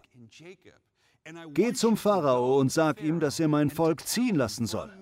Geh 1.54 1.72
zum 1.72 1.96
Pharao 1.96 2.58
und 2.58 2.70
sag 2.70 3.00
ihm, 3.02 3.20
dass 3.20 3.40
er 3.40 3.48
mein 3.48 3.70
Volk 3.70 4.06
ziehen 4.06 4.36
lassen 4.36 4.66
soll. 4.66 4.92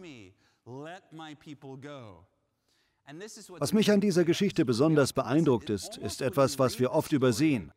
Was 3.58 3.72
mich 3.72 3.90
an 3.90 4.00
dieser 4.00 4.24
Geschichte 4.24 4.64
besonders 4.64 5.12
beeindruckt 5.12 5.68
ist, 5.68 5.96
ist 5.98 6.22
etwas, 6.22 6.58
was 6.58 6.78
wir 6.78 6.92
oft 6.92 7.12
übersehen. 7.12 7.72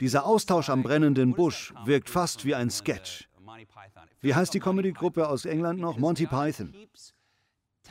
Dieser 0.00 0.24
Austausch 0.24 0.70
am 0.70 0.82
brennenden 0.82 1.34
Busch 1.34 1.74
wirkt 1.84 2.08
fast 2.08 2.44
wie 2.44 2.54
ein 2.54 2.70
Sketch. 2.70 3.28
Wie 4.20 4.34
heißt 4.34 4.54
die 4.54 4.60
Comedy-Gruppe 4.60 5.28
aus 5.28 5.44
England 5.44 5.80
noch? 5.80 5.98
Monty 5.98 6.26
Python. 6.26 6.74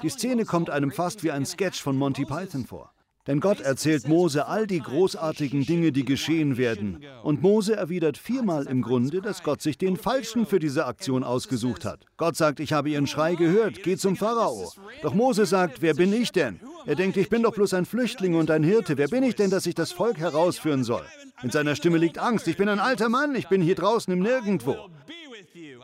Die 0.02 0.10
Szene 0.10 0.46
kommt 0.46 0.70
einem 0.70 0.92
fast 0.92 1.24
wie 1.24 1.32
ein 1.32 1.46
Sketch 1.46 1.82
von 1.82 1.98
Monty 1.98 2.26
Python 2.26 2.66
vor. 2.66 2.92
Denn 3.28 3.42
Gott 3.42 3.60
erzählt 3.60 4.08
Mose 4.08 4.48
all 4.48 4.66
die 4.66 4.80
großartigen 4.80 5.64
Dinge, 5.64 5.92
die 5.92 6.04
geschehen 6.04 6.58
werden. 6.58 7.04
Und 7.22 7.44
Mose 7.44 7.76
erwidert 7.76 8.18
viermal 8.18 8.66
im 8.66 8.82
Grunde, 8.82 9.22
dass 9.22 9.44
Gott 9.44 9.62
sich 9.62 9.78
den 9.78 9.98
Falschen 9.98 10.48
für 10.48 10.58
diese 10.58 10.86
Aktion 10.86 11.24
ausgesucht 11.24 11.86
hat. 11.86 12.06
Gott 12.18 12.36
sagt, 12.36 12.60
ich 12.60 12.74
habe 12.74 12.90
ihren 12.90 13.06
Schrei 13.06 13.36
gehört, 13.36 13.84
geh 13.84 13.98
zum 13.98 14.16
Pharao. 14.16 14.72
Doch 15.04 15.14
Mose 15.14 15.46
sagt, 15.46 15.84
wer 15.84 15.94
bin 15.94 16.12
ich 16.12 16.32
denn? 16.32 16.60
Er 16.88 16.96
denkt, 16.96 17.18
ich 17.18 17.30
bin 17.30 17.44
doch 17.44 17.54
bloß 17.54 17.76
ein 17.76 17.86
Flüchtling 17.86 18.34
und 18.34 18.50
ein 18.50 18.64
Hirte. 18.64 18.98
Wer 18.98 19.10
bin 19.10 19.22
ich 19.22 19.36
denn, 19.36 19.52
dass 19.52 19.68
ich 19.68 19.76
das 19.76 19.92
Volk 19.92 20.18
herausführen 20.18 20.84
soll? 20.84 21.06
In 21.42 21.52
seiner 21.52 21.76
Stimme 21.76 21.98
liegt 21.98 22.18
Angst. 22.18 22.48
Ich 22.48 22.58
bin 22.58 22.68
ein 22.70 22.80
alter 22.80 23.10
Mann. 23.10 23.36
Ich 23.36 23.48
bin 23.48 23.62
hier 23.62 23.76
draußen 23.76 24.12
im 24.12 24.20
Nirgendwo. 24.20 24.90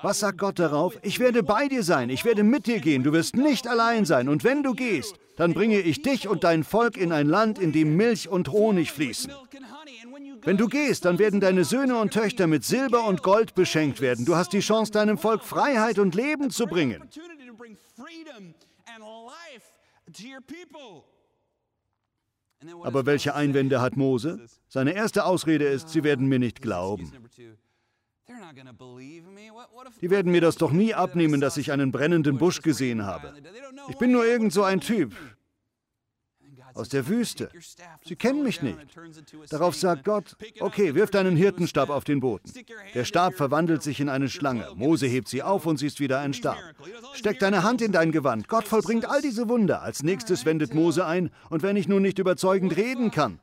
Was 0.02 0.20
sagt 0.20 0.38
Gott 0.38 0.60
darauf? 0.60 0.98
Ich 1.02 1.20
werde 1.20 1.44
bei 1.44 1.68
dir 1.68 1.84
sein. 1.84 2.10
Ich 2.10 2.26
werde 2.26 2.44
mit 2.44 2.68
dir 2.68 2.80
gehen. 2.80 3.04
Du 3.04 3.14
wirst 3.14 3.36
nicht 3.36 3.68
allein 3.68 4.06
sein. 4.06 4.30
Und 4.30 4.44
wenn 4.44 4.64
du 4.64 4.74
gehst, 4.74 5.16
dann 5.38 5.54
bringe 5.54 5.80
ich 5.80 6.02
dich 6.02 6.28
und 6.28 6.44
dein 6.44 6.64
Volk 6.64 6.98
in 6.98 7.12
ein 7.12 7.28
Land, 7.28 7.60
in 7.60 7.72
dem 7.72 7.96
Milch 7.96 8.28
und 8.30 8.50
Honig 8.50 8.92
fließen. 8.92 9.32
Wenn 10.44 10.58
du 10.58 10.68
gehst, 10.68 11.06
dann 11.06 11.18
werden 11.18 11.40
deine 11.40 11.64
Söhne 11.64 11.98
und 11.98 12.14
Töchter 12.14 12.48
mit 12.48 12.64
Silber 12.64 13.08
und 13.08 13.24
Gold 13.24 13.56
beschenkt 13.56 14.02
werden. 14.02 14.26
Du 14.26 14.36
hast 14.36 14.54
die 14.54 14.60
Chance, 14.60 14.92
deinem 14.92 15.18
Volk 15.18 15.44
Freiheit 15.44 15.98
und 15.98 16.16
Leben 16.16 16.52
zu 16.52 16.68
bringen. 16.68 17.02
Aber 22.84 23.06
welche 23.06 23.36
Einwände 23.36 23.82
hat 23.82 23.98
Mose? 23.98 24.40
Seine 24.68 24.94
erste 24.94 25.26
Ausrede 25.26 25.66
ist, 25.66 25.90
sie 25.90 26.04
werden 26.04 26.28
mir 26.28 26.40
nicht 26.40 26.62
glauben. 26.62 27.12
Die 30.02 30.10
werden 30.10 30.32
mir 30.32 30.42
das 30.42 30.56
doch 30.56 30.72
nie 30.72 30.94
abnehmen, 30.94 31.42
dass 31.42 31.58
ich 31.58 31.72
einen 31.72 31.92
brennenden 31.92 32.38
Busch 32.38 32.62
gesehen 32.62 33.06
habe. 33.06 33.34
Ich 33.90 33.98
bin 33.98 34.12
nur 34.12 34.26
irgend 34.26 34.52
so 34.52 34.64
ein 34.64 34.82
Typ 34.82 35.14
aus 36.76 36.90
der 36.90 37.08
Wüste. 37.08 37.50
Sie 38.04 38.16
kennen 38.16 38.44
mich 38.44 38.62
nicht. 38.62 38.78
Darauf 39.50 39.76
sagt 39.76 40.04
Gott, 40.04 40.36
okay, 40.60 40.94
wirf 40.94 41.10
deinen 41.10 41.36
Hirtenstab 41.36 41.90
auf 41.90 42.04
den 42.04 42.20
Boden. 42.20 42.52
Der 42.94 43.06
Stab 43.06 43.36
verwandelt 43.36 43.82
sich 43.82 44.00
in 44.00 44.10
eine 44.10 44.30
Schlange. 44.30 44.68
Mose 44.76 45.08
hebt 45.08 45.28
sie 45.28 45.42
auf 45.42 45.66
und 45.66 45.78
sie 45.78 45.88
ist 45.88 46.00
wieder 46.00 46.20
ein 46.20 46.34
Stab. 46.34 46.58
Steck 47.14 47.40
deine 47.40 47.64
Hand 47.64 47.82
in 47.82 47.92
dein 47.92 48.12
Gewand. 48.12 48.48
Gott 48.48 48.68
vollbringt 48.68 49.06
all 49.06 49.22
diese 49.22 49.50
Wunder. 49.50 49.82
Als 49.82 50.04
nächstes 50.04 50.46
wendet 50.46 50.74
Mose 50.74 51.06
ein, 51.06 51.32
und 51.50 51.64
wenn 51.64 51.78
ich 51.78 51.88
nun 51.88 52.02
nicht 52.02 52.20
überzeugend 52.20 52.76
reden 52.76 53.12
kann, 53.12 53.40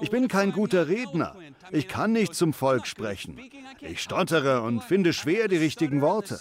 ich 0.00 0.10
bin 0.10 0.28
kein 0.28 0.52
guter 0.52 0.88
Redner. 0.88 1.34
Ich 1.72 1.88
kann 1.88 2.12
nicht 2.12 2.34
zum 2.34 2.52
Volk 2.52 2.86
sprechen. 2.86 3.40
Ich 3.80 4.02
stottere 4.02 4.62
und 4.62 4.84
finde 4.84 5.12
schwer 5.12 5.48
die 5.48 5.56
richtigen 5.56 6.00
Worte. 6.00 6.40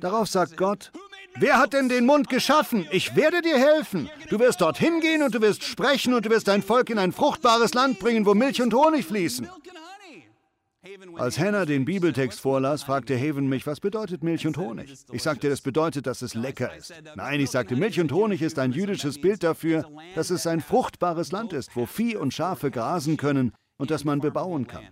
Darauf 0.00 0.28
sagt 0.28 0.56
Gott, 0.56 0.92
wer 1.40 1.58
hat 1.58 1.72
denn 1.72 1.88
den 1.88 2.06
Mund 2.06 2.28
geschaffen? 2.28 2.86
Ich 2.90 3.16
werde 3.16 3.42
dir 3.42 3.58
helfen. 3.58 4.08
Du 4.30 4.38
wirst 4.38 4.60
dorthin 4.60 5.00
gehen 5.00 5.22
und 5.22 5.34
du 5.34 5.40
wirst 5.40 5.62
sprechen 5.62 6.14
und 6.14 6.26
du 6.26 6.30
wirst 6.30 6.48
dein 6.48 6.62
Volk 6.62 6.90
in 6.90 6.98
ein 6.98 7.12
fruchtbares 7.12 7.74
Land 7.74 7.98
bringen, 7.98 8.26
wo 8.26 8.34
Milch 8.34 8.62
und 8.62 8.74
Honig 8.74 9.06
fließen. 9.06 9.48
Als 11.16 11.38
Hannah 11.38 11.64
den 11.66 11.84
Bibeltext 11.84 12.40
vorlas, 12.40 12.82
fragte 12.82 13.18
Haven 13.18 13.48
mich, 13.48 13.66
was 13.66 13.80
bedeutet 13.80 14.22
Milch 14.22 14.46
und 14.46 14.56
Honig? 14.56 14.94
Ich 15.12 15.22
sagte, 15.22 15.48
das 15.48 15.60
bedeutet, 15.60 16.06
dass 16.06 16.22
es 16.22 16.34
lecker 16.34 16.74
ist. 16.74 16.94
Nein, 17.16 17.40
ich 17.40 17.50
sagte, 17.50 17.76
Milch 17.76 18.00
und 18.00 18.12
Honig 18.12 18.42
ist 18.42 18.58
ein 18.58 18.72
jüdisches 18.72 19.20
Bild 19.20 19.42
dafür, 19.42 19.84
dass 20.14 20.30
es 20.30 20.46
ein 20.46 20.60
fruchtbares 20.60 21.32
Land 21.32 21.52
ist, 21.52 21.74
wo 21.74 21.86
Vieh 21.86 22.16
und 22.16 22.32
Schafe 22.32 22.70
grasen 22.70 23.16
können, 23.16 23.52
und 23.78 23.90
das 23.90 24.04
man 24.04 24.20
bebauen 24.20 24.66
kann. 24.66 24.82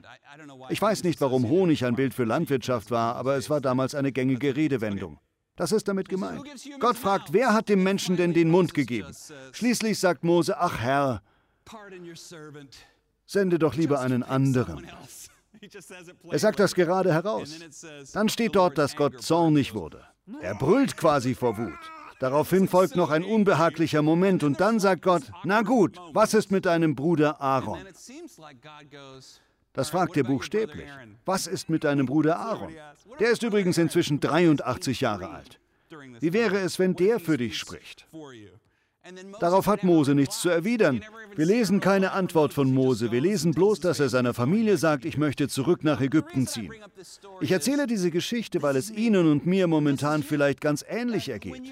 Ich 0.71 0.81
weiß 0.81 1.03
nicht, 1.05 1.21
warum 1.21 1.49
Honig 1.49 1.85
ein 1.85 1.97
Bild 1.97 2.15
für 2.15 2.25
Landwirtschaft 2.25 2.91
war, 2.91 3.17
aber 3.17 3.37
es 3.37 3.51
war 3.51 3.61
damals 3.61 3.95
eine 3.95 4.13
gängige 4.13 4.57
Redewendung. 4.57 5.19
Das 5.57 5.73
ist 5.73 5.89
damit 5.89 6.09
gemeint. 6.09 6.45
Gott 6.79 6.97
fragt, 6.97 7.33
wer 7.33 7.55
hat 7.55 7.69
dem 7.69 7.83
Menschen 7.83 8.17
denn 8.17 8.35
den 8.35 8.51
Mund 8.51 8.75
gegeben? 8.75 9.13
Schließlich 9.53 9.99
sagt 9.99 10.23
Mose, 10.23 10.59
ach 10.59 10.79
Herr, 10.79 11.23
sende 13.27 13.59
doch 13.59 13.75
lieber 13.75 14.01
einen 14.01 14.23
anderen. 14.23 14.87
Er 16.31 16.39
sagt 16.39 16.61
das 16.61 16.75
gerade 16.75 17.13
heraus. 17.13 17.59
Dann 18.13 18.29
steht 18.29 18.55
dort, 18.55 18.79
dass 18.79 18.95
Gott 18.95 19.23
zornig 19.23 19.75
wurde. 19.75 20.05
Er 20.41 20.55
brüllt 20.55 20.97
quasi 20.97 21.35
vor 21.35 21.57
Wut. 21.57 21.79
Daraufhin 22.19 22.69
folgt 22.69 22.95
noch 22.95 23.11
ein 23.11 23.25
unbehaglicher 23.25 24.03
Moment 24.03 24.43
und 24.45 24.61
dann 24.61 24.81
sagt 24.81 25.03
Gott, 25.03 25.23
na 25.45 25.63
gut, 25.63 25.99
was 26.13 26.35
ist 26.35 26.51
mit 26.51 26.67
deinem 26.67 26.95
Bruder 26.95 27.41
Aaron? 27.41 27.81
Das 29.77 29.91
fragt 29.91 30.17
er 30.17 30.25
buchstäblich. 30.25 30.89
Was 31.25 31.47
ist 31.47 31.69
mit 31.69 31.85
deinem 31.85 32.07
Bruder 32.07 32.39
Aaron? 32.39 32.73
Der 33.21 33.31
ist 33.31 33.43
übrigens 33.43 33.79
inzwischen 33.79 34.21
83 34.21 35.01
Jahre 35.03 35.31
alt. 35.31 35.61
Wie 36.21 36.33
wäre 36.33 36.59
es, 36.59 36.79
wenn 36.79 36.97
der 36.97 37.21
für 37.21 37.37
dich 37.37 37.59
spricht? 37.59 38.07
Darauf 39.41 39.67
hat 39.67 39.85
Mose 39.85 40.15
nichts 40.15 40.41
zu 40.41 40.49
erwidern. 40.49 41.03
Wir 41.35 41.47
lesen 41.47 41.81
keine 41.81 42.13
Antwort 42.13 42.53
von 42.53 42.73
Mose. 42.73 43.13
Wir 43.13 43.21
lesen 43.21 43.53
bloß, 43.53 43.81
dass 43.81 44.01
er 44.01 44.09
seiner 44.09 44.35
Familie 44.35 44.77
sagt, 44.77 45.05
ich 45.05 45.19
möchte 45.19 45.49
zurück 45.49 45.85
nach 45.85 46.01
Ägypten 46.01 46.47
ziehen. 46.47 46.73
Ich 47.41 47.53
erzähle 47.53 47.87
diese 47.87 48.11
Geschichte, 48.11 48.63
weil 48.63 48.77
es 48.77 48.91
Ihnen 48.91 49.31
und 49.31 49.47
mir 49.47 49.67
momentan 49.67 50.23
vielleicht 50.23 50.61
ganz 50.61 50.85
ähnlich 50.89 51.29
ergeht. 51.29 51.63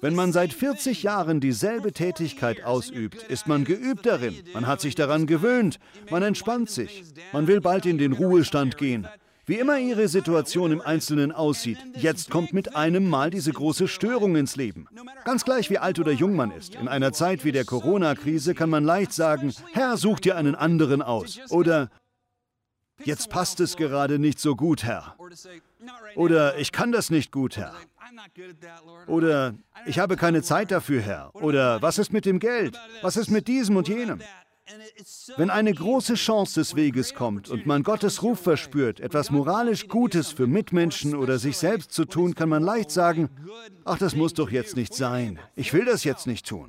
Wenn 0.00 0.14
man 0.14 0.32
seit 0.32 0.52
40 0.52 1.02
Jahren 1.02 1.40
dieselbe 1.40 1.92
Tätigkeit 1.92 2.64
ausübt, 2.64 3.22
ist 3.22 3.46
man 3.46 3.64
geübt 3.64 4.06
darin. 4.06 4.34
Man 4.52 4.66
hat 4.66 4.80
sich 4.80 4.94
daran 4.94 5.26
gewöhnt. 5.26 5.78
Man 6.10 6.22
entspannt 6.22 6.70
sich. 6.70 7.04
Man 7.32 7.46
will 7.46 7.60
bald 7.60 7.86
in 7.86 7.98
den 7.98 8.12
Ruhestand 8.12 8.76
gehen. 8.76 9.06
Wie 9.48 9.58
immer 9.60 9.78
Ihre 9.78 10.08
Situation 10.08 10.72
im 10.72 10.80
Einzelnen 10.80 11.30
aussieht, 11.30 11.78
jetzt 11.94 12.30
kommt 12.30 12.52
mit 12.52 12.74
einem 12.74 13.08
Mal 13.08 13.30
diese 13.30 13.52
große 13.52 13.86
Störung 13.86 14.34
ins 14.34 14.56
Leben. 14.56 14.88
Ganz 15.24 15.44
gleich 15.44 15.70
wie 15.70 15.78
alt 15.78 16.00
oder 16.00 16.10
jung 16.10 16.34
man 16.34 16.50
ist. 16.50 16.74
In 16.74 16.88
einer 16.88 17.12
Zeit 17.12 17.44
wie 17.44 17.52
der 17.52 17.64
Corona-Krise 17.64 18.54
kann 18.54 18.70
man 18.70 18.82
leicht 18.82 19.12
sagen, 19.12 19.54
Herr, 19.72 19.96
such 19.96 20.18
dir 20.18 20.36
einen 20.36 20.56
anderen 20.56 21.00
aus. 21.00 21.38
Oder 21.50 21.90
Jetzt 23.04 23.28
passt 23.28 23.60
es 23.60 23.76
gerade 23.76 24.18
nicht 24.18 24.40
so 24.40 24.56
gut, 24.56 24.82
Herr. 24.82 25.16
Oder 26.14 26.56
ich 26.58 26.72
kann 26.72 26.92
das 26.92 27.10
nicht 27.10 27.30
gut, 27.30 27.56
Herr. 27.56 27.74
Oder 29.06 29.54
ich 29.84 29.98
habe 29.98 30.16
keine 30.16 30.42
Zeit 30.42 30.70
dafür, 30.70 31.02
Herr. 31.02 31.34
Oder 31.34 31.82
was 31.82 31.98
ist 31.98 32.12
mit 32.12 32.24
dem 32.24 32.38
Geld? 32.38 32.78
Was 33.02 33.16
ist 33.16 33.30
mit 33.30 33.48
diesem 33.48 33.76
und 33.76 33.86
jenem? 33.88 34.20
Wenn 35.36 35.50
eine 35.50 35.72
große 35.72 36.14
Chance 36.14 36.60
des 36.60 36.74
Weges 36.74 37.14
kommt 37.14 37.48
und 37.48 37.66
man 37.66 37.82
Gottes 37.82 38.22
Ruf 38.22 38.40
verspürt, 38.40 39.00
etwas 39.00 39.30
moralisch 39.30 39.86
Gutes 39.86 40.32
für 40.32 40.46
Mitmenschen 40.46 41.14
oder 41.14 41.38
sich 41.38 41.56
selbst 41.56 41.92
zu 41.92 42.04
tun, 42.04 42.34
kann 42.34 42.48
man 42.48 42.62
leicht 42.62 42.90
sagen, 42.90 43.28
ach, 43.84 43.98
das 43.98 44.16
muss 44.16 44.34
doch 44.34 44.50
jetzt 44.50 44.76
nicht 44.76 44.94
sein. 44.94 45.38
Ich 45.54 45.72
will 45.72 45.84
das 45.84 46.04
jetzt 46.04 46.26
nicht 46.26 46.46
tun. 46.46 46.68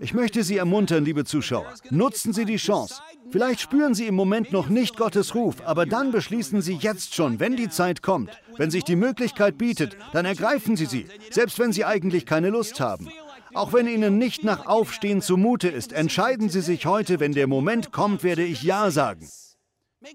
Ich 0.00 0.14
möchte 0.14 0.42
Sie 0.42 0.56
ermuntern, 0.56 1.04
liebe 1.04 1.24
Zuschauer. 1.24 1.74
Nutzen 1.90 2.32
Sie 2.32 2.44
die 2.44 2.56
Chance. 2.56 3.00
Vielleicht 3.30 3.60
spüren 3.60 3.94
Sie 3.94 4.06
im 4.06 4.14
Moment 4.14 4.52
noch 4.52 4.68
nicht 4.68 4.96
Gottes 4.96 5.34
Ruf, 5.34 5.56
aber 5.64 5.86
dann 5.86 6.10
beschließen 6.10 6.62
Sie 6.62 6.74
jetzt 6.74 7.14
schon, 7.14 7.38
wenn 7.38 7.56
die 7.56 7.68
Zeit 7.68 8.02
kommt, 8.02 8.30
wenn 8.56 8.70
sich 8.70 8.84
die 8.84 8.96
Möglichkeit 8.96 9.58
bietet, 9.58 9.96
dann 10.12 10.24
ergreifen 10.24 10.76
Sie 10.76 10.86
sie, 10.86 11.06
selbst 11.30 11.58
wenn 11.58 11.72
Sie 11.72 11.84
eigentlich 11.84 12.26
keine 12.26 12.50
Lust 12.50 12.80
haben. 12.80 13.08
Auch 13.54 13.72
wenn 13.72 13.86
Ihnen 13.86 14.18
nicht 14.18 14.44
nach 14.44 14.66
Aufstehen 14.66 15.20
zumute 15.20 15.68
ist, 15.68 15.92
entscheiden 15.92 16.48
Sie 16.48 16.60
sich 16.60 16.86
heute, 16.86 17.20
wenn 17.20 17.32
der 17.32 17.46
Moment 17.46 17.92
kommt, 17.92 18.22
werde 18.22 18.44
ich 18.44 18.62
Ja 18.62 18.90
sagen. 18.90 19.28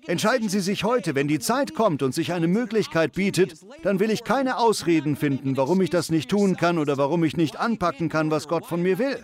Entscheiden 0.05 0.49
Sie 0.49 0.59
sich 0.59 0.83
heute, 0.83 1.15
wenn 1.15 1.27
die 1.27 1.39
Zeit 1.39 1.73
kommt 1.73 2.03
und 2.03 2.13
sich 2.13 2.33
eine 2.33 2.47
Möglichkeit 2.47 3.13
bietet, 3.13 3.55
dann 3.83 3.99
will 3.99 4.11
ich 4.11 4.23
keine 4.23 4.57
Ausreden 4.57 5.15
finden, 5.15 5.55
warum 5.55 5.81
ich 5.81 5.89
das 5.89 6.09
nicht 6.09 6.29
tun 6.29 6.57
kann 6.57 6.77
oder 6.77 6.97
warum 6.97 7.23
ich 7.23 7.37
nicht 7.37 7.57
anpacken 7.57 8.09
kann, 8.09 8.31
was 8.31 8.47
Gott 8.47 8.65
von 8.65 8.81
mir 8.81 8.97
will. 8.97 9.23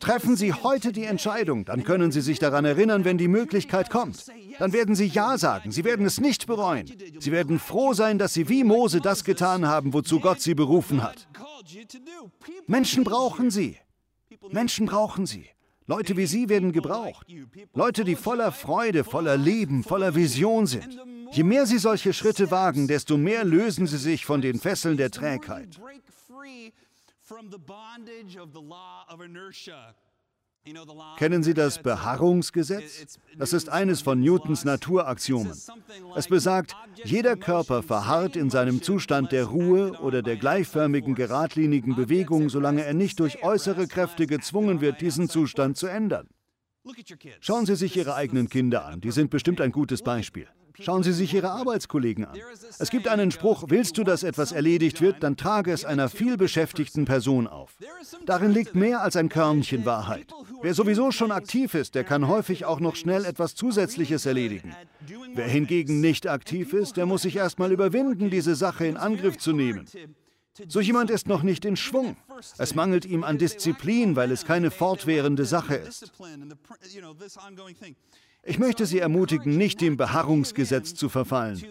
Treffen 0.00 0.36
Sie 0.36 0.52
heute 0.52 0.92
die 0.92 1.04
Entscheidung, 1.04 1.64
dann 1.64 1.82
können 1.82 2.12
Sie 2.12 2.20
sich 2.20 2.38
daran 2.38 2.64
erinnern, 2.64 3.04
wenn 3.04 3.18
die 3.18 3.28
Möglichkeit 3.28 3.90
kommt. 3.90 4.26
Dann 4.58 4.72
werden 4.72 4.94
Sie 4.94 5.06
Ja 5.06 5.36
sagen, 5.36 5.72
Sie 5.72 5.84
werden 5.84 6.06
es 6.06 6.20
nicht 6.20 6.46
bereuen. 6.46 6.86
Sie 7.18 7.32
werden 7.32 7.58
froh 7.58 7.92
sein, 7.92 8.18
dass 8.18 8.34
Sie 8.34 8.48
wie 8.48 8.62
Mose 8.62 9.00
das 9.00 9.24
getan 9.24 9.66
haben, 9.66 9.92
wozu 9.92 10.20
Gott 10.20 10.40
Sie 10.40 10.54
berufen 10.54 11.02
hat. 11.02 11.26
Menschen 12.66 13.02
brauchen 13.02 13.50
Sie. 13.50 13.76
Menschen 14.50 14.86
brauchen 14.86 15.26
Sie. 15.26 15.46
Leute 15.86 16.16
wie 16.16 16.26
Sie 16.26 16.48
werden 16.48 16.72
gebraucht. 16.72 17.26
Leute, 17.74 18.04
die 18.04 18.14
voller 18.14 18.52
Freude, 18.52 19.04
voller 19.04 19.36
Leben, 19.36 19.82
voller 19.82 20.14
Vision 20.14 20.66
sind. 20.66 21.00
Je 21.32 21.42
mehr 21.42 21.66
Sie 21.66 21.78
solche 21.78 22.12
Schritte 22.12 22.50
wagen, 22.50 22.86
desto 22.86 23.16
mehr 23.16 23.44
lösen 23.44 23.86
Sie 23.86 23.98
sich 23.98 24.24
von 24.24 24.40
den 24.40 24.60
Fesseln 24.60 24.96
der 24.96 25.10
Trägheit. 25.10 25.80
Kennen 31.16 31.42
Sie 31.42 31.54
das 31.54 31.82
Beharrungsgesetz? 31.82 33.18
Das 33.36 33.52
ist 33.52 33.68
eines 33.68 34.00
von 34.02 34.20
Newtons 34.20 34.64
Naturaxiomen. 34.64 35.56
Es 36.14 36.28
besagt, 36.28 36.76
jeder 37.04 37.36
Körper 37.36 37.82
verharrt 37.82 38.36
in 38.36 38.50
seinem 38.50 38.82
Zustand 38.82 39.32
der 39.32 39.46
Ruhe 39.46 39.92
oder 40.00 40.22
der 40.22 40.36
gleichförmigen 40.36 41.14
geradlinigen 41.14 41.94
Bewegung, 41.94 42.48
solange 42.50 42.84
er 42.84 42.94
nicht 42.94 43.20
durch 43.20 43.42
äußere 43.42 43.86
Kräfte 43.86 44.26
gezwungen 44.26 44.80
wird, 44.80 45.00
diesen 45.00 45.28
Zustand 45.28 45.76
zu 45.76 45.86
ändern. 45.86 46.28
Schauen 47.40 47.66
Sie 47.66 47.76
sich 47.76 47.96
Ihre 47.96 48.14
eigenen 48.14 48.48
Kinder 48.48 48.84
an, 48.84 49.00
die 49.00 49.10
sind 49.10 49.30
bestimmt 49.30 49.60
ein 49.60 49.72
gutes 49.72 50.02
Beispiel. 50.02 50.48
Schauen 50.80 51.02
Sie 51.02 51.12
sich 51.12 51.34
Ihre 51.34 51.50
Arbeitskollegen 51.50 52.24
an. 52.24 52.38
Es 52.78 52.90
gibt 52.90 53.08
einen 53.08 53.30
Spruch, 53.30 53.64
willst 53.68 53.98
du, 53.98 54.04
dass 54.04 54.22
etwas 54.22 54.52
erledigt 54.52 55.00
wird, 55.00 55.22
dann 55.22 55.36
trage 55.36 55.72
es 55.72 55.84
einer 55.84 56.08
vielbeschäftigten 56.08 57.04
Person 57.04 57.46
auf. 57.46 57.76
Darin 58.26 58.52
liegt 58.52 58.74
mehr 58.74 59.02
als 59.02 59.16
ein 59.16 59.28
Körnchen 59.28 59.84
Wahrheit. 59.84 60.32
Wer 60.62 60.74
sowieso 60.74 61.10
schon 61.10 61.32
aktiv 61.32 61.74
ist, 61.74 61.94
der 61.94 62.04
kann 62.04 62.28
häufig 62.28 62.64
auch 62.64 62.80
noch 62.80 62.96
schnell 62.96 63.24
etwas 63.24 63.54
Zusätzliches 63.54 64.26
erledigen. 64.26 64.74
Wer 65.34 65.48
hingegen 65.48 66.00
nicht 66.00 66.26
aktiv 66.26 66.72
ist, 66.72 66.96
der 66.96 67.06
muss 67.06 67.22
sich 67.22 67.36
erstmal 67.36 67.72
überwinden, 67.72 68.30
diese 68.30 68.54
Sache 68.54 68.86
in 68.86 68.96
Angriff 68.96 69.38
zu 69.38 69.52
nehmen. 69.52 69.86
So 70.66 70.80
jemand 70.80 71.10
ist 71.10 71.28
noch 71.28 71.42
nicht 71.42 71.64
in 71.64 71.76
Schwung. 71.76 72.16
Es 72.58 72.74
mangelt 72.74 73.04
ihm 73.04 73.22
an 73.22 73.38
Disziplin, 73.38 74.16
weil 74.16 74.32
es 74.32 74.44
keine 74.44 74.70
fortwährende 74.70 75.44
Sache 75.44 75.76
ist. 75.76 76.12
Ich 78.44 78.58
möchte 78.58 78.86
Sie 78.86 78.98
ermutigen, 78.98 79.56
nicht 79.56 79.80
dem 79.80 79.96
Beharrungsgesetz 79.96 80.94
zu 80.94 81.08
verfallen. 81.08 81.62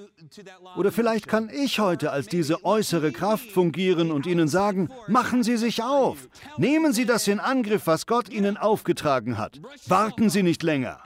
Oder 0.75 0.91
vielleicht 0.91 1.27
kann 1.27 1.49
ich 1.49 1.80
heute 1.80 2.12
als 2.12 2.27
diese 2.27 2.63
äußere 2.65 3.12
Kraft 3.12 3.49
fungieren 3.51 4.12
und 4.12 4.25
Ihnen 4.25 4.47
sagen, 4.47 4.89
machen 5.08 5.43
Sie 5.43 5.58
sich 5.58 5.82
auf. 5.82 6.27
Nehmen 6.58 6.93
Sie 6.93 7.06
das 7.06 7.27
in 7.27 7.39
Angriff, 7.39 7.88
was 7.88 8.06
Gott 8.06 8.30
Ihnen 8.30 8.58
aufgetragen 8.58 9.38
hat. 9.38 9.60
Warten 9.88 10.30
Sie 10.30 10.43
nicht 10.43 10.63
länger. 10.63 10.99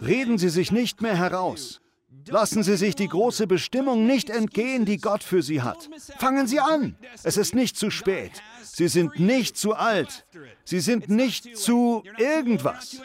Reden 0.00 0.38
Sie 0.38 0.48
sich 0.48 0.70
nicht 0.72 1.02
mehr 1.02 1.16
heraus. 1.16 1.80
Lassen 2.28 2.62
Sie 2.62 2.76
sich 2.76 2.94
die 2.94 3.08
große 3.08 3.46
Bestimmung 3.46 4.06
nicht 4.06 4.30
entgehen, 4.30 4.84
die 4.84 4.98
Gott 4.98 5.22
für 5.22 5.42
Sie 5.42 5.62
hat. 5.62 5.88
Fangen 6.18 6.46
Sie 6.46 6.60
an. 6.60 6.96
Es 7.22 7.36
ist 7.36 7.54
nicht 7.54 7.76
zu 7.76 7.90
spät. 7.90 8.32
Sie 8.62 8.88
sind 8.88 9.18
nicht 9.20 9.56
zu 9.56 9.74
alt. 9.74 10.26
Sie 10.64 10.80
sind 10.80 11.08
nicht 11.08 11.56
zu 11.56 12.02
irgendwas. 12.18 13.00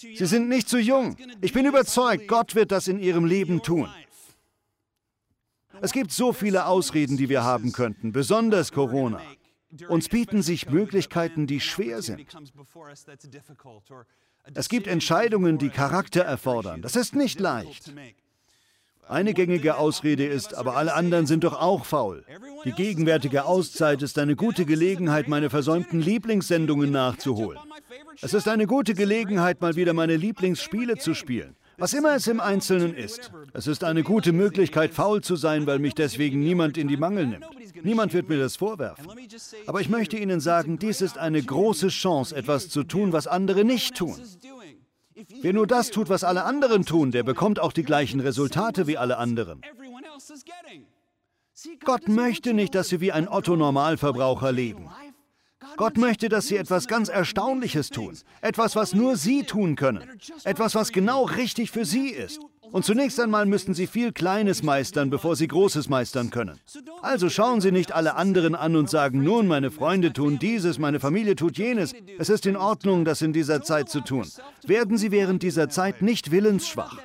Sie 0.00 0.26
sind 0.26 0.48
nicht 0.48 0.68
zu 0.68 0.78
jung. 0.78 1.16
Ich 1.40 1.52
bin 1.52 1.66
überzeugt, 1.66 2.28
Gott 2.28 2.54
wird 2.54 2.72
das 2.72 2.88
in 2.88 2.98
Ihrem 2.98 3.24
Leben 3.24 3.62
tun. 3.62 3.88
Es 5.82 5.92
gibt 5.92 6.10
so 6.10 6.32
viele 6.32 6.66
Ausreden, 6.66 7.16
die 7.16 7.28
wir 7.28 7.44
haben 7.44 7.72
könnten, 7.72 8.12
besonders 8.12 8.72
Corona. 8.72 9.20
Uns 9.88 10.08
bieten 10.08 10.42
sich 10.42 10.70
Möglichkeiten, 10.70 11.46
die 11.46 11.60
schwer 11.60 12.00
sind. 12.02 12.24
Es 14.54 14.68
gibt 14.68 14.86
Entscheidungen, 14.86 15.58
die 15.58 15.70
Charakter 15.70 16.22
erfordern. 16.22 16.82
Das 16.82 16.96
ist 16.96 17.14
nicht 17.14 17.40
leicht. 17.40 17.92
Eine 19.08 19.34
gängige 19.34 19.76
Ausrede 19.76 20.26
ist, 20.26 20.54
aber 20.54 20.76
alle 20.76 20.94
anderen 20.94 21.26
sind 21.26 21.44
doch 21.44 21.60
auch 21.60 21.84
faul. 21.84 22.24
Die 22.64 22.72
gegenwärtige 22.72 23.44
Auszeit 23.44 24.02
ist 24.02 24.18
eine 24.18 24.34
gute 24.34 24.64
Gelegenheit, 24.64 25.28
meine 25.28 25.48
versäumten 25.48 26.00
Lieblingssendungen 26.00 26.90
nachzuholen. 26.90 27.58
Es 28.20 28.34
ist 28.34 28.48
eine 28.48 28.66
gute 28.66 28.94
Gelegenheit, 28.94 29.60
mal 29.60 29.76
wieder 29.76 29.92
meine 29.92 30.16
Lieblingsspiele 30.16 30.96
zu 30.96 31.14
spielen. 31.14 31.54
Was 31.78 31.92
immer 31.92 32.16
es 32.16 32.26
im 32.26 32.40
Einzelnen 32.40 32.94
ist. 32.94 33.30
Es 33.52 33.66
ist 33.66 33.84
eine 33.84 34.02
gute 34.02 34.32
Möglichkeit, 34.32 34.94
faul 34.94 35.20
zu 35.20 35.36
sein, 35.36 35.66
weil 35.66 35.78
mich 35.78 35.94
deswegen 35.94 36.40
niemand 36.40 36.78
in 36.78 36.88
die 36.88 36.96
Mangel 36.96 37.26
nimmt. 37.26 37.46
Niemand 37.82 38.14
wird 38.14 38.30
mir 38.30 38.38
das 38.38 38.56
vorwerfen. 38.56 39.06
Aber 39.66 39.82
ich 39.82 39.90
möchte 39.90 40.16
Ihnen 40.16 40.40
sagen, 40.40 40.78
dies 40.78 41.02
ist 41.02 41.18
eine 41.18 41.42
große 41.42 41.88
Chance, 41.88 42.34
etwas 42.34 42.70
zu 42.70 42.82
tun, 42.82 43.12
was 43.12 43.26
andere 43.26 43.64
nicht 43.64 43.94
tun. 43.94 44.16
Wer 45.40 45.52
nur 45.52 45.66
das 45.66 45.90
tut, 45.90 46.08
was 46.08 46.24
alle 46.24 46.44
anderen 46.44 46.84
tun, 46.84 47.10
der 47.10 47.22
bekommt 47.22 47.58
auch 47.58 47.72
die 47.72 47.84
gleichen 47.84 48.20
Resultate 48.20 48.86
wie 48.86 48.98
alle 48.98 49.16
anderen. 49.16 49.62
Gott 51.84 52.08
möchte 52.08 52.52
nicht, 52.52 52.74
dass 52.74 52.90
wir 52.90 53.00
wie 53.00 53.12
ein 53.12 53.28
Otto-Normalverbraucher 53.28 54.52
leben. 54.52 54.90
Gott 55.76 55.96
möchte, 55.96 56.28
dass 56.28 56.48
Sie 56.48 56.56
etwas 56.56 56.86
ganz 56.86 57.08
Erstaunliches 57.08 57.88
tun. 57.88 58.16
Etwas, 58.40 58.76
was 58.76 58.94
nur 58.94 59.16
Sie 59.16 59.44
tun 59.44 59.74
können. 59.74 60.02
Etwas, 60.44 60.74
was 60.74 60.92
genau 60.92 61.24
richtig 61.24 61.70
für 61.70 61.84
Sie 61.84 62.10
ist. 62.10 62.40
Und 62.72 62.84
zunächst 62.84 63.18
einmal 63.20 63.46
müssten 63.46 63.74
Sie 63.74 63.86
viel 63.86 64.12
Kleines 64.12 64.62
meistern, 64.62 65.10
bevor 65.10 65.36
Sie 65.36 65.48
Großes 65.48 65.88
meistern 65.88 66.30
können. 66.30 66.58
Also 67.02 67.28
schauen 67.28 67.60
Sie 67.60 67.72
nicht 67.72 67.92
alle 67.92 68.16
anderen 68.16 68.54
an 68.54 68.76
und 68.76 68.90
sagen, 68.90 69.22
nun, 69.22 69.46
meine 69.46 69.70
Freunde 69.70 70.12
tun 70.12 70.38
dieses, 70.38 70.78
meine 70.78 71.00
Familie 71.00 71.36
tut 71.36 71.58
jenes. 71.58 71.94
Es 72.18 72.28
ist 72.28 72.46
in 72.46 72.56
Ordnung, 72.56 73.04
das 73.04 73.22
in 73.22 73.32
dieser 73.32 73.62
Zeit 73.62 73.88
zu 73.88 74.00
tun. 74.00 74.26
Werden 74.66 74.98
Sie 74.98 75.10
während 75.10 75.42
dieser 75.42 75.68
Zeit 75.68 76.02
nicht 76.02 76.30
willensschwach. 76.30 76.98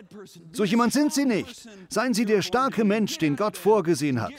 So 0.51 0.63
jemand 0.63 0.93
sind 0.93 1.13
Sie 1.13 1.25
nicht. 1.25 1.67
Seien 1.89 2.13
Sie 2.13 2.25
der 2.25 2.41
starke 2.41 2.83
Mensch, 2.83 3.17
den 3.17 3.35
Gott 3.35 3.57
vorgesehen 3.57 4.21
hat. 4.21 4.33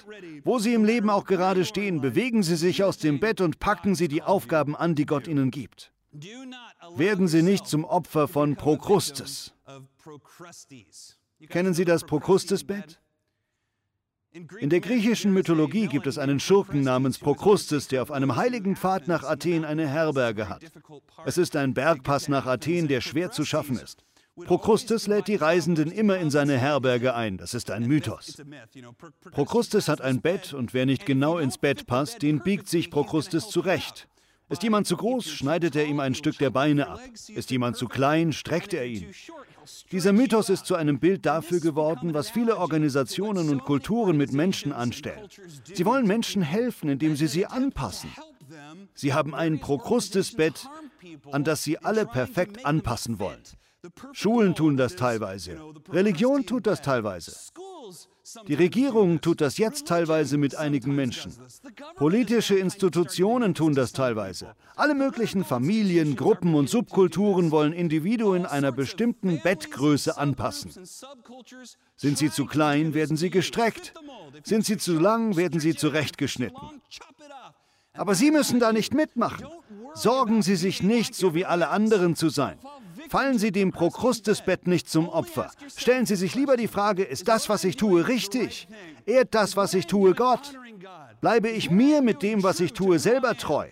Wo 0.45 0.59
Sie 0.59 0.75
im 0.75 0.85
Leben 0.85 1.11
auch 1.11 1.25
gerade 1.25 1.65
stehen, 1.65 2.01
bewegen 2.01 2.43
Sie 2.43 2.57
sich 2.57 2.83
aus 2.83 2.99
dem 2.99 3.21
Bett 3.21 3.41
und 3.41 3.59
packen 3.59 3.95
Sie 3.95 4.09
die 4.09 4.23
Aufgaben 4.23 4.77
an, 4.77 4.95
die 4.95 5.07
Gott 5.07 5.27
Ihnen 5.29 5.51
gibt. 5.51 5.93
Werden 6.97 7.27
Sie 7.27 7.43
nicht 7.43 7.67
zum 7.67 7.85
Opfer 7.85 8.29
von 8.29 8.57
Prokrustes. 8.57 9.55
Kennen 11.49 11.75
Sie 11.75 11.85
das 11.85 12.05
Prokrustesbett? 12.05 13.01
In 14.61 14.71
der 14.71 14.81
griechischen 14.81 15.35
Mythologie 15.35 15.89
gibt 15.89 16.07
es 16.07 16.17
einen 16.17 16.41
Schurken 16.41 16.81
namens 16.81 17.19
Prokrustes, 17.19 17.89
der 17.89 18.01
auf 18.01 18.11
einem 18.11 18.37
heiligen 18.37 18.77
Pfad 18.77 19.07
nach 19.07 19.25
Athen 19.25 19.65
eine 19.65 19.87
Herberge 19.87 20.49
hat. 20.49 20.65
Es 21.27 21.37
ist 21.37 21.55
ein 21.55 21.75
Bergpass 21.75 22.29
nach 22.29 22.47
Athen, 22.47 22.89
der 22.89 23.03
schwer 23.03 23.31
zu 23.31 23.45
schaffen 23.45 23.79
ist. 23.79 24.05
Prokrustes 24.37 25.07
lädt 25.07 25.29
die 25.29 25.37
Reisenden 25.37 25.91
immer 25.91 26.17
in 26.17 26.31
seine 26.31 26.57
Herberge 26.57 27.15
ein. 27.15 27.37
Das 27.37 27.53
ist 27.53 27.71
ein 27.71 27.87
Mythos. 27.87 28.43
Prokrustes 29.33 29.89
hat 29.89 30.01
ein 30.01 30.23
Bett 30.23 30.55
und 30.55 30.73
wer 30.73 30.87
nicht 30.87 31.05
genau 31.05 31.37
ins 31.37 31.59
Bett 31.59 31.87
passt, 31.87 32.23
den 32.23 32.41
biegt 32.41 32.69
sich 32.69 32.91
Prokrustes 32.91 33.51
zurecht. 33.51 34.09
Ist 34.49 34.63
jemand 34.63 34.87
zu 34.87 34.97
groß, 34.97 35.31
schneidet 35.31 35.77
er 35.77 35.87
ihm 35.87 36.01
ein 36.01 36.15
Stück 36.15 36.39
der 36.39 36.51
Beine 36.51 36.89
ab. 36.89 37.01
Ist 37.29 37.51
jemand 37.51 37.77
zu 37.77 37.89
klein, 37.89 38.33
streckt 38.33 38.73
er 38.73 38.87
ihn. 38.87 39.07
Dieser 39.91 40.13
Mythos 40.13 40.49
ist 40.49 40.67
zu 40.67 40.75
einem 40.75 40.99
Bild 40.99 41.27
dafür 41.27 41.61
geworden, 41.61 42.15
was 42.15 42.31
viele 42.31 42.57
Organisationen 42.59 43.49
und 43.49 43.65
Kulturen 43.65 44.17
mit 44.17 44.33
Menschen 44.33 44.73
anstellen. 44.73 45.29
Sie 45.65 45.85
wollen 45.85 46.07
Menschen 46.07 46.43
helfen, 46.43 46.89
indem 46.89 47.17
sie 47.17 47.27
sie 47.27 47.47
anpassen. 47.47 48.11
Sie 48.95 49.15
haben 49.15 49.35
ein 49.35 49.61
Prokrustes-Bett, 49.61 50.69
an 51.31 51.45
das 51.45 51.63
sie 51.63 51.79
alle 51.79 52.07
perfekt 52.07 52.65
anpassen 52.67 53.19
wollen. 53.19 53.43
Schulen 54.13 54.55
tun 54.55 54.77
das 54.77 54.95
teilweise. 54.95 55.59
Religion 55.91 56.47
tut 56.47 56.67
das 56.67 56.83
teilweise. 56.83 57.33
Die 58.47 58.55
Regierung 58.55 59.21
tut 59.21 59.41
das 59.41 59.59
jetzt 59.59 59.87
teilweise 59.87 60.37
mit 60.37 60.55
einigen 60.55 60.95
Menschen. 60.95 61.33
Politische 61.97 62.57
Institutionen 62.57 63.55
tun 63.55 63.75
das 63.75 63.93
teilweise. 63.93 64.55
Alle 64.77 64.95
möglichen 64.95 65.45
Familien, 65.45 66.17
Gruppen 66.17 66.55
und 66.55 66.69
Subkulturen 66.69 67.51
wollen 67.51 67.73
Individuen 67.73 68.47
einer 68.47 68.73
bestimmten 68.73 69.41
Bettgröße 69.43 70.17
anpassen. 70.17 70.73
Sind 71.97 72.19
sie 72.19 72.31
zu 72.31 72.47
klein, 72.47 72.95
werden 72.95 73.17
sie 73.17 73.31
gestreckt. 73.31 73.95
Sind 74.45 74.65
sie 74.65 74.79
zu 74.79 74.99
lang, 74.99 75.37
werden 75.37 75.61
sie 75.61 75.75
zurechtgeschnitten. 75.75 76.59
Aber 77.95 78.15
Sie 78.15 78.31
müssen 78.31 78.59
da 78.59 78.73
nicht 78.73 78.95
mitmachen. 78.95 79.47
Sorgen 79.95 80.43
Sie 80.43 80.57
sich 80.57 80.83
nicht, 80.83 81.15
so 81.15 81.35
wie 81.35 81.45
alle 81.45 81.69
anderen 81.69 82.17
zu 82.17 82.31
sein. 82.31 82.59
Fallen 83.09 83.39
Sie 83.39 83.53
dem 83.53 83.73
Prokrustesbett 83.73 84.67
nicht 84.67 84.89
zum 84.89 85.09
Opfer. 85.09 85.51
Stellen 85.77 86.07
Sie 86.07 86.17
sich 86.17 86.35
lieber 86.35 86.57
die 86.57 86.69
Frage, 86.69 87.03
ist 87.03 87.29
das, 87.29 87.49
was 87.49 87.65
ich 87.65 87.77
tue, 87.77 88.09
richtig? 88.09 88.69
Ehrt 89.07 89.35
das, 89.35 89.57
was 89.57 89.75
ich 89.75 89.87
tue, 89.87 90.15
Gott? 90.15 90.53
Bleibe 91.21 91.49
ich 91.49 91.71
mir 91.71 92.03
mit 92.03 92.23
dem, 92.23 92.43
was 92.43 92.61
ich 92.61 92.73
tue, 92.73 92.99
selber 92.99 93.37
treu? 93.37 93.67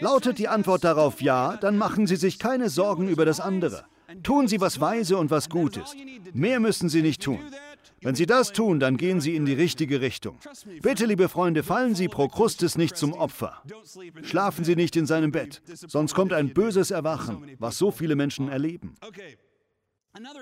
Lautet 0.00 0.38
die 0.38 0.48
Antwort 0.48 0.84
darauf 0.84 1.20
ja, 1.20 1.56
dann 1.56 1.78
machen 1.78 2.06
Sie 2.06 2.16
sich 2.16 2.38
keine 2.38 2.68
Sorgen 2.68 3.08
über 3.08 3.24
das 3.24 3.40
andere. 3.40 3.84
Tun 4.22 4.48
Sie, 4.48 4.60
was 4.60 4.80
weise 4.80 5.16
und 5.16 5.30
was 5.30 5.48
gut 5.48 5.76
ist. 5.76 5.94
Mehr 6.32 6.60
müssen 6.60 6.88
Sie 6.88 7.02
nicht 7.02 7.22
tun. 7.22 7.40
Wenn 8.02 8.14
Sie 8.14 8.26
das 8.26 8.52
tun, 8.52 8.80
dann 8.80 8.96
gehen 8.96 9.20
Sie 9.20 9.34
in 9.34 9.44
die 9.44 9.54
richtige 9.54 10.00
Richtung. 10.00 10.38
Bitte, 10.82 11.06
liebe 11.06 11.28
Freunde, 11.28 11.62
fallen 11.62 11.94
Sie 11.94 12.08
Prokrustes 12.08 12.78
nicht 12.78 12.96
zum 12.96 13.12
Opfer. 13.12 13.62
Schlafen 14.22 14.64
Sie 14.64 14.76
nicht 14.76 14.96
in 14.96 15.06
seinem 15.06 15.32
Bett, 15.32 15.62
sonst 15.66 16.14
kommt 16.14 16.32
ein 16.32 16.54
böses 16.54 16.90
Erwachen, 16.90 17.56
was 17.58 17.78
so 17.78 17.90
viele 17.90 18.14
Menschen 18.16 18.48
erleben. 18.48 18.94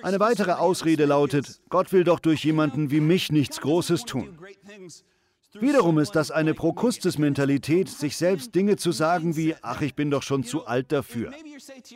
Eine 0.03 0.21
weitere 0.21 0.53
Ausrede 0.53 1.05
lautet, 1.05 1.61
Gott 1.69 1.93
will 1.93 2.05
doch 2.05 2.21
durch 2.21 2.45
jemanden 2.45 2.91
wie 2.91 3.01
mich 3.01 3.33
nichts 3.33 3.61
Großes 3.61 4.05
tun. 4.05 4.39
Wiederum 5.61 5.99
ist 5.99 6.13
das 6.13 6.31
eine 6.31 6.55
Prokustes-Mentalität, 6.55 7.89
sich 7.89 8.17
selbst 8.17 8.55
Dinge 8.55 8.77
zu 8.77 8.93
sagen 8.93 9.37
wie, 9.37 9.55
ach, 9.63 9.81
ich 9.81 9.95
bin 9.95 10.11
doch 10.11 10.23
schon 10.23 10.45
zu 10.45 10.67
alt 10.67 10.93
dafür. 10.93 11.33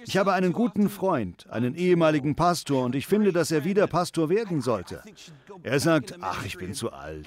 Ich 0.05 0.17
habe 0.17 0.33
einen 0.33 0.53
guten 0.53 0.89
Freund, 0.89 1.47
einen 1.51 1.75
ehemaligen 1.75 2.35
Pastor, 2.35 2.85
und 2.85 2.95
ich 2.95 3.07
finde, 3.07 3.33
dass 3.33 3.51
er 3.51 3.65
wieder 3.65 3.87
Pastor 3.87 4.29
werden 4.29 4.61
sollte. 4.61 5.03
Er 5.63 5.81
sagt, 5.81 6.17
ach, 6.21 6.45
ich 6.45 6.57
bin 6.57 6.75
zu 6.75 6.93
alt. 6.93 7.27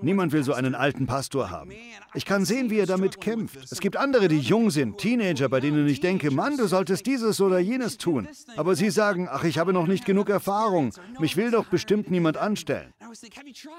Niemand 0.00 0.32
will 0.32 0.42
so 0.42 0.54
einen 0.54 0.74
alten 0.74 1.06
Pastor 1.06 1.50
haben. 1.50 1.72
Ich 2.14 2.24
kann 2.24 2.44
sehen, 2.44 2.70
wie 2.70 2.78
er 2.78 2.86
damit 2.86 3.20
kämpft. 3.20 3.70
Es 3.70 3.80
gibt 3.80 3.96
andere, 3.96 4.28
die 4.28 4.38
jung 4.38 4.70
sind, 4.70 4.98
Teenager, 4.98 5.48
bei 5.48 5.60
denen 5.60 5.86
ich 5.88 6.00
denke, 6.00 6.30
Mann, 6.30 6.56
du 6.56 6.66
solltest 6.66 7.06
dieses 7.06 7.40
oder 7.40 7.58
jenes 7.58 7.98
tun. 7.98 8.28
Aber 8.56 8.76
sie 8.76 8.90
sagen, 8.90 9.28
ach, 9.30 9.44
ich 9.44 9.58
habe 9.58 9.72
noch 9.72 9.86
nicht 9.86 10.06
genug 10.06 10.30
Erfahrung. 10.30 10.92
Mich 11.18 11.36
will 11.36 11.50
doch 11.50 11.66
bestimmt 11.66 12.10
niemand 12.10 12.36
anstellen. 12.36 12.92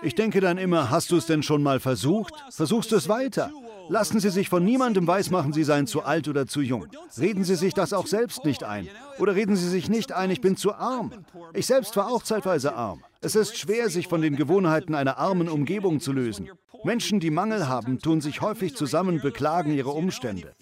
Ich 0.01 0.15
denke 0.15 0.41
dann 0.41 0.57
immer, 0.57 0.89
hast 0.89 1.11
du 1.11 1.17
es 1.17 1.25
denn 1.25 1.43
schon 1.43 1.63
mal 1.63 1.79
versucht? 1.79 2.33
Versuchst 2.49 2.91
du 2.91 2.95
es 2.95 3.07
weiter? 3.07 3.51
Lassen 3.89 4.19
Sie 4.19 4.29
sich 4.29 4.49
von 4.49 4.63
niemandem 4.63 5.07
weismachen, 5.07 5.53
Sie 5.53 5.63
seien 5.63 5.87
zu 5.87 6.03
alt 6.03 6.27
oder 6.27 6.47
zu 6.47 6.61
jung. 6.61 6.87
Reden 7.17 7.43
Sie 7.43 7.55
sich 7.55 7.73
das 7.73 7.93
auch 7.93 8.07
selbst 8.07 8.45
nicht 8.45 8.63
ein. 8.63 8.87
Oder 9.19 9.35
reden 9.35 9.55
Sie 9.55 9.67
sich 9.67 9.89
nicht 9.89 10.11
ein, 10.11 10.31
ich 10.31 10.41
bin 10.41 10.55
zu 10.55 10.73
arm. 10.73 11.11
Ich 11.53 11.65
selbst 11.65 11.95
war 11.97 12.09
auch 12.09 12.23
zeitweise 12.23 12.73
arm. 12.73 13.03
Es 13.21 13.35
ist 13.35 13.57
schwer, 13.57 13.89
sich 13.89 14.07
von 14.07 14.21
den 14.21 14.35
Gewohnheiten 14.35 14.95
einer 14.95 15.17
armen 15.17 15.49
Umgebung 15.49 15.99
zu 15.99 16.11
lösen. 16.11 16.49
Menschen, 16.83 17.19
die 17.19 17.31
Mangel 17.31 17.67
haben, 17.67 17.99
tun 17.99 18.21
sich 18.21 18.41
häufig 18.41 18.75
zusammen, 18.75 19.21
beklagen 19.21 19.73
ihre 19.73 19.91
Umstände. 19.91 20.53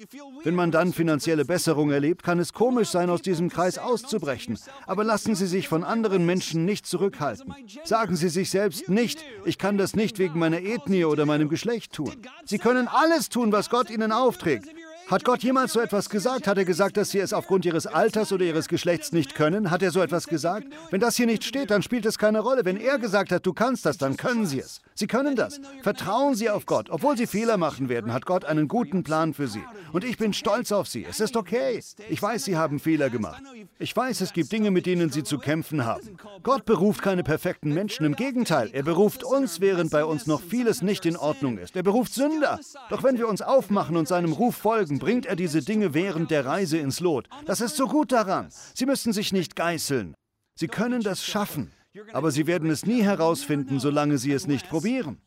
Wenn 0.44 0.56
man 0.56 0.72
dann 0.72 0.94
finanzielle 0.94 1.46
Besserung 1.46 1.92
erlebt, 1.92 2.24
kann 2.24 2.40
es 2.40 2.54
komisch 2.54 2.90
sein, 2.90 3.10
aus 3.10 3.22
diesem 3.22 3.50
Kreis 3.50 3.78
auszubrechen. 3.78 4.60
Aber 4.86 5.04
lassen 5.04 5.36
Sie 5.36 5.48
sich 5.48 5.68
von 5.68 5.84
anderen 5.84 6.26
Menschen 6.26 6.66
nicht 6.66 6.86
zurückhalten. 6.86 7.54
Sagen 7.84 8.16
Sie 8.16 8.30
sich 8.30 8.50
selbst 8.50 8.90
nicht, 8.90 9.24
ich 9.46 9.58
kann 9.58 9.78
das 9.78 9.96
nicht 9.96 10.20
wegen 10.20 10.40
meiner 10.40 10.62
Ethnie 10.62 11.06
oder 11.06 11.26
meinem 11.26 11.50
Geschlecht 11.50 11.94
tun. 11.94 12.14
Sie 12.46 12.58
können 12.58 12.88
alles 12.88 13.30
tun, 13.30 13.52
was 13.52 13.70
Gott 13.70 13.90
Ihnen 13.90 14.12
aufträgt. 14.12 14.68
Hat 15.10 15.26
Gott 15.26 15.42
jemals 15.42 15.74
so 15.74 15.80
etwas 15.80 16.08
gesagt? 16.08 16.46
Hat 16.46 16.60
er 16.60 16.66
gesagt, 16.66 16.96
dass 16.96 17.10
sie 17.10 17.18
es 17.18 17.34
aufgrund 17.34 17.66
ihres 17.66 17.88
Alters 17.88 18.32
oder 18.32 18.46
ihres 18.46 18.68
Geschlechts 18.68 19.12
nicht 19.12 19.34
können? 19.34 19.72
Hat 19.72 19.82
er 19.82 19.90
so 19.90 20.02
etwas 20.02 20.28
gesagt? 20.28 20.68
Wenn 20.92 21.00
das 21.00 21.16
hier 21.16 21.26
nicht 21.26 21.44
steht, 21.44 21.72
dann 21.72 21.82
spielt 21.82 22.06
es 22.06 22.20
keine 22.20 22.42
Rolle. 22.42 22.64
Wenn 22.64 22.78
er 22.78 23.00
gesagt 23.00 23.32
hat, 23.32 23.44
du 23.44 23.54
kannst 23.54 23.88
das, 23.88 23.98
dann 23.98 24.18
können 24.18 24.46
sie 24.46 24.60
es. 24.60 24.82
Sie 24.94 25.08
können 25.08 25.36
das. 25.36 25.62
Vertrauen 25.82 26.36
Sie 26.36 26.50
auf 26.50 26.68
Gott. 26.68 26.92
Obwohl 26.92 27.18
Sie 27.18 27.26
Fehler 27.26 27.58
machen 27.58 27.90
werden, 27.90 28.14
hat 28.14 28.28
Gott 28.28 28.46
einen 28.46 28.68
guten 28.68 29.04
Plan 29.04 29.34
für 29.34 29.48
Sie. 29.48 29.64
Und 29.94 30.04
ich 30.04 30.18
bin 30.18 30.34
stolz 30.34 30.72
auf 30.72 30.88
Sie. 30.88 31.06
Es 31.10 31.20
ist 31.20 31.36
okay. 31.36 31.82
Ich 32.10 32.22
weiß, 32.22 32.44
Sie 32.44 32.58
haben 32.58 32.80
Fehler 32.80 33.10
gemacht. 33.10 33.42
Ich 33.80 33.96
weiß, 33.96 34.22
es 34.22 34.34
gibt 34.34 34.52
Dinge, 34.52 34.70
mit 34.70 34.86
denen 34.86 35.10
Sie 35.10 35.24
zu 35.24 35.40
kämpfen 35.40 35.86
haben. 35.86 36.18
Gott 36.44 36.66
beruft 36.66 37.02
keine 37.02 37.24
perfekten 37.24 37.74
Menschen. 37.74 38.06
Im 38.06 38.16
Gegenteil, 38.16 38.70
er 38.74 38.84
beruft 38.84 39.24
uns, 39.24 39.60
während 39.60 39.90
bei 39.90 40.06
uns 40.06 40.28
noch 40.28 40.42
vieles 40.42 40.84
nicht 40.84 41.06
in 41.08 41.18
Ordnung 41.18 41.58
ist. 41.58 41.76
Er 41.76 41.84
beruft 41.84 42.14
Sünder. 42.14 42.60
Doch 42.90 43.02
wenn 43.02 43.18
wir 43.18 43.28
uns 43.28 43.42
aufmachen 43.42 43.96
und 43.98 44.08
seinem 44.08 44.34
Ruf 44.34 44.56
folgen, 44.58 44.99
bringt 45.00 45.26
er 45.26 45.36
diese 45.36 45.62
Dinge 45.62 45.94
während 45.94 46.32
der 46.32 46.46
Reise 46.46 46.78
ins 46.78 47.00
Lot. 47.00 47.28
Das 47.46 47.62
ist 47.62 47.76
so 47.76 47.88
gut 47.88 48.12
daran. 48.12 48.50
Sie 48.74 48.86
müssen 48.86 49.14
sich 49.14 49.34
nicht 49.34 49.56
geißeln. 49.56 50.16
Sie 50.56 50.68
können 50.68 51.02
das 51.02 51.24
schaffen. 51.24 51.72
Aber 52.14 52.32
sie 52.32 52.46
werden 52.46 52.70
es 52.70 52.86
nie 52.86 53.02
herausfinden, 53.02 53.80
solange 53.80 54.18
sie 54.18 54.32
es 54.32 54.46
nicht 54.46 54.70
probieren. 54.70 55.22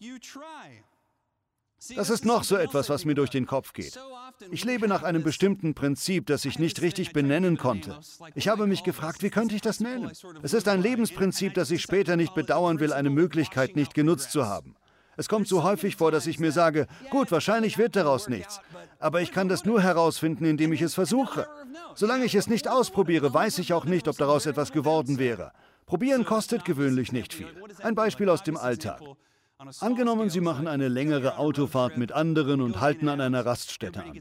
Das 1.97 2.11
ist 2.11 2.25
noch 2.25 2.45
so 2.45 2.57
etwas, 2.57 2.89
was 2.89 3.05
mir 3.05 3.15
durch 3.15 3.31
den 3.31 3.47
Kopf 3.47 3.73
geht. 3.73 3.99
Ich 4.53 4.65
lebe 4.65 4.87
nach 4.87 5.03
einem 5.03 5.25
bestimmten 5.25 5.75
Prinzip, 5.75 6.27
das 6.27 6.45
ich 6.45 6.61
nicht 6.61 6.81
richtig 6.81 7.13
benennen 7.13 7.59
konnte. 7.59 7.99
Ich 8.37 8.47
habe 8.47 8.69
mich 8.69 8.85
gefragt, 8.85 9.23
wie 9.23 9.31
könnte 9.31 9.57
ich 9.57 9.63
das 9.63 9.81
nennen? 9.81 10.13
Es 10.43 10.53
ist 10.53 10.69
ein 10.69 10.81
Lebensprinzip, 10.81 11.55
das 11.55 11.73
ich 11.73 11.83
später 11.83 12.17
nicht 12.17 12.35
bedauern 12.35 12.79
will, 12.79 12.93
eine 12.93 13.11
Möglichkeit 13.11 13.75
nicht 13.75 13.95
genutzt 13.95 14.31
zu 14.31 14.47
haben. 14.47 14.77
Es 15.17 15.29
kommt 15.29 15.47
so 15.47 15.63
häufig 15.63 15.97
vor, 15.97 16.11
dass 16.11 16.27
ich 16.27 16.41
mir 16.41 16.53
sage, 16.53 16.87
gut, 17.11 17.31
wahrscheinlich 17.31 17.77
wird 17.79 17.97
daraus 17.97 18.29
nichts. 18.29 18.61
Aber 18.99 19.21
ich 19.21 19.31
kann 19.33 19.49
das 19.49 19.65
nur 19.65 19.83
herausfinden, 19.83 20.45
indem 20.45 20.73
ich 20.73 20.83
es 20.83 20.95
versuche. 20.95 21.47
Solange 21.95 22.25
ich 22.25 22.35
es 22.35 22.47
nicht 22.47 22.69
ausprobiere, 22.69 23.33
weiß 23.33 23.59
ich 23.59 23.73
auch 23.73 23.85
nicht, 23.85 24.09
ob 24.09 24.17
daraus 24.17 24.47
etwas 24.47 24.73
geworden 24.73 25.19
wäre. 25.19 25.53
Probieren 25.87 26.25
kostet 26.25 26.65
gewöhnlich 26.65 27.13
nicht 27.13 27.35
viel. 27.35 27.49
Ein 27.83 27.95
Beispiel 27.95 28.29
aus 28.31 28.43
dem 28.43 28.57
Alltag. 28.57 29.01
Angenommen, 29.81 30.29
Sie 30.29 30.41
machen 30.41 30.67
eine 30.67 30.89
längere 30.89 31.39
Autofahrt 31.39 31.97
mit 31.97 32.11
anderen 32.11 32.61
und 32.61 32.81
halten 32.81 33.09
an 33.09 33.21
einer 33.21 33.47
Raststätte 33.47 34.03
an. 34.03 34.21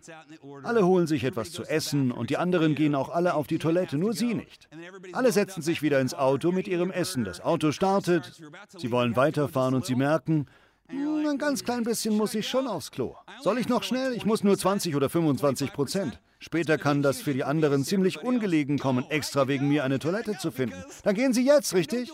Alle 0.64 0.86
holen 0.86 1.08
sich 1.08 1.24
etwas 1.24 1.52
zu 1.52 1.64
essen 1.64 2.12
und 2.12 2.30
die 2.30 2.38
anderen 2.38 2.76
gehen 2.76 2.94
auch 2.94 3.10
alle 3.10 3.34
auf 3.34 3.48
die 3.48 3.58
Toilette, 3.58 3.98
nur 3.98 4.14
Sie 4.14 4.36
nicht. 4.36 4.70
Alle 5.14 5.32
setzen 5.32 5.64
sich 5.64 5.82
wieder 5.82 6.00
ins 6.00 6.14
Auto 6.14 6.52
mit 6.52 6.68
ihrem 6.68 6.92
Essen. 6.92 7.24
Das 7.24 7.42
Auto 7.42 7.72
startet, 7.72 8.40
Sie 8.78 8.92
wollen 8.92 9.16
weiterfahren 9.16 9.74
und 9.74 9.86
Sie 9.86 9.96
merken, 9.96 10.46
ein 11.32 11.38
ganz 11.38 11.64
klein 11.64 11.84
bisschen 11.84 12.16
muss 12.16 12.36
ich 12.36 12.48
schon 12.48 12.68
aufs 12.68 12.92
Klo. 12.92 13.16
Soll 13.42 13.58
ich 13.58 13.70
noch 13.70 13.84
schnell? 13.84 14.14
Ich 14.14 14.26
muss 14.26 14.44
nur 14.44 14.58
20 14.58 14.96
oder 14.96 15.10
25 15.10 15.74
Prozent. 15.74 16.20
Später 16.40 16.78
kann 16.78 17.02
das 17.02 17.22
für 17.22 17.34
die 17.34 17.44
anderen 17.44 17.84
ziemlich 17.84 18.22
ungelegen 18.24 18.80
kommen, 18.80 19.06
extra 19.10 19.48
wegen 19.48 19.70
mir 19.70 19.84
eine 19.84 20.00
Toilette 20.00 20.38
zu 20.38 20.52
finden. 20.52 20.84
Dann 21.04 21.16
gehen 21.16 21.34
Sie 21.34 21.46
jetzt, 21.46 21.74
richtig? 21.74 22.12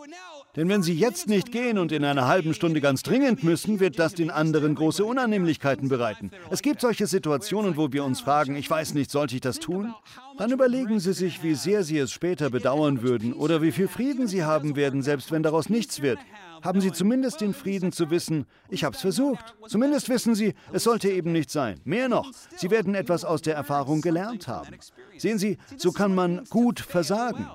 Denn 0.55 0.69
wenn 0.69 0.83
Sie 0.83 0.93
jetzt 0.93 1.27
nicht 1.27 1.51
gehen 1.51 1.77
und 1.77 1.91
in 1.91 2.03
einer 2.03 2.27
halben 2.27 2.53
Stunde 2.53 2.81
ganz 2.81 3.03
dringend 3.03 3.43
müssen, 3.43 3.79
wird 3.79 3.99
das 3.99 4.15
den 4.15 4.29
anderen 4.29 4.75
große 4.75 5.05
Unannehmlichkeiten 5.05 5.87
bereiten. 5.87 6.31
Es 6.49 6.61
gibt 6.61 6.81
solche 6.81 7.07
Situationen, 7.07 7.77
wo 7.77 7.91
wir 7.93 8.03
uns 8.03 8.21
fragen, 8.21 8.55
ich 8.55 8.69
weiß 8.69 8.93
nicht, 8.95 9.11
sollte 9.11 9.35
ich 9.35 9.41
das 9.41 9.59
tun? 9.59 9.93
Dann 10.37 10.51
überlegen 10.51 10.99
Sie 10.99 11.13
sich, 11.13 11.41
wie 11.43 11.55
sehr 11.55 11.83
Sie 11.83 11.97
es 11.97 12.11
später 12.11 12.49
bedauern 12.49 13.01
würden 13.01 13.33
oder 13.33 13.61
wie 13.61 13.71
viel 13.71 13.87
Frieden 13.87 14.27
Sie 14.27 14.43
haben 14.43 14.75
werden, 14.75 15.03
selbst 15.03 15.31
wenn 15.31 15.43
daraus 15.43 15.69
nichts 15.69 16.01
wird. 16.01 16.19
Haben 16.67 16.81
Sie 16.81 16.91
zumindest 16.91 17.39
den 17.39 17.53
Frieden 17.53 17.93
zu 17.93 18.09
wissen, 18.09 18.45
ich 18.69 18.83
habe 18.83 18.93
es 18.93 18.99
versucht. 18.99 19.55
Zumindest 19.69 20.09
wissen 20.09 20.35
Sie, 20.35 20.53
es 20.73 20.83
sollte 20.83 21.09
eben 21.09 21.31
nicht 21.31 21.49
sein. 21.49 21.79
Mehr 21.85 22.09
noch, 22.09 22.29
Sie 22.57 22.69
werden 22.69 22.93
etwas 22.93 23.23
aus 23.23 23.41
der 23.41 23.55
Erfahrung 23.55 24.01
gelernt 24.01 24.49
haben. 24.49 24.75
Sehen 25.17 25.37
Sie, 25.37 25.59
so 25.77 25.93
kann 25.93 26.13
man 26.13 26.43
gut 26.49 26.81
versagen. 26.81 27.47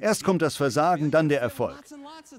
Erst 0.00 0.24
kommt 0.24 0.40
das 0.40 0.56
Versagen, 0.56 1.10
dann 1.10 1.28
der 1.28 1.40
Erfolg. 1.40 1.78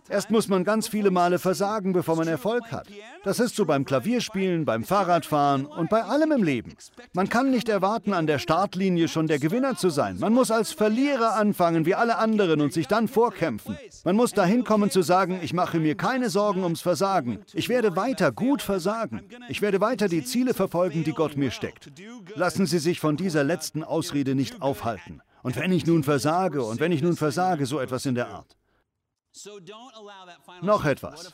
Erst 0.09 0.31
muss 0.31 0.47
man 0.47 0.63
ganz 0.63 0.87
viele 0.87 1.11
Male 1.11 1.37
versagen, 1.37 1.93
bevor 1.93 2.15
man 2.15 2.27
Erfolg 2.27 2.71
hat. 2.71 2.87
Das 3.23 3.39
ist 3.39 3.55
so 3.55 3.65
beim 3.65 3.85
Klavierspielen, 3.85 4.65
beim 4.65 4.83
Fahrradfahren 4.83 5.65
und 5.65 5.89
bei 5.89 6.03
allem 6.03 6.31
im 6.31 6.43
Leben. 6.43 6.73
Man 7.13 7.29
kann 7.29 7.51
nicht 7.51 7.69
erwarten, 7.69 8.13
an 8.13 8.25
der 8.25 8.39
Startlinie 8.39 9.07
schon 9.07 9.27
der 9.27 9.37
Gewinner 9.37 9.75
zu 9.75 9.91
sein. 9.91 10.17
Man 10.19 10.33
muss 10.33 10.49
als 10.49 10.73
Verlierer 10.73 11.35
anfangen, 11.35 11.85
wie 11.85 11.93
alle 11.93 12.17
anderen, 12.17 12.61
und 12.61 12.73
sich 12.73 12.87
dann 12.87 13.07
vorkämpfen. 13.07 13.77
Man 14.03 14.15
muss 14.15 14.31
dahin 14.31 14.63
kommen 14.63 14.89
zu 14.89 15.03
sagen, 15.03 15.39
ich 15.43 15.53
mache 15.53 15.79
mir 15.79 15.95
keine 15.95 16.31
Sorgen 16.31 16.63
ums 16.63 16.81
Versagen. 16.81 17.39
Ich 17.53 17.69
werde 17.69 17.95
weiter 17.95 18.31
gut 18.31 18.63
versagen. 18.63 19.21
Ich 19.49 19.61
werde 19.61 19.81
weiter 19.81 20.07
die 20.07 20.23
Ziele 20.23 20.55
verfolgen, 20.55 21.03
die 21.03 21.13
Gott 21.13 21.37
mir 21.37 21.51
steckt. 21.51 21.91
Lassen 22.35 22.65
Sie 22.65 22.79
sich 22.79 22.99
von 22.99 23.17
dieser 23.17 23.43
letzten 23.43 23.83
Ausrede 23.83 24.33
nicht 24.33 24.61
aufhalten. 24.63 25.21
Und 25.43 25.55
wenn 25.57 25.71
ich 25.71 25.85
nun 25.85 26.03
versage, 26.03 26.63
und 26.63 26.79
wenn 26.79 26.91
ich 26.91 27.01
nun 27.01 27.15
versage, 27.15 27.65
so 27.65 27.79
etwas 27.79 28.05
in 28.05 28.15
der 28.15 28.29
Art. 28.29 28.57
Noch 30.61 30.85
etwas. 30.85 31.33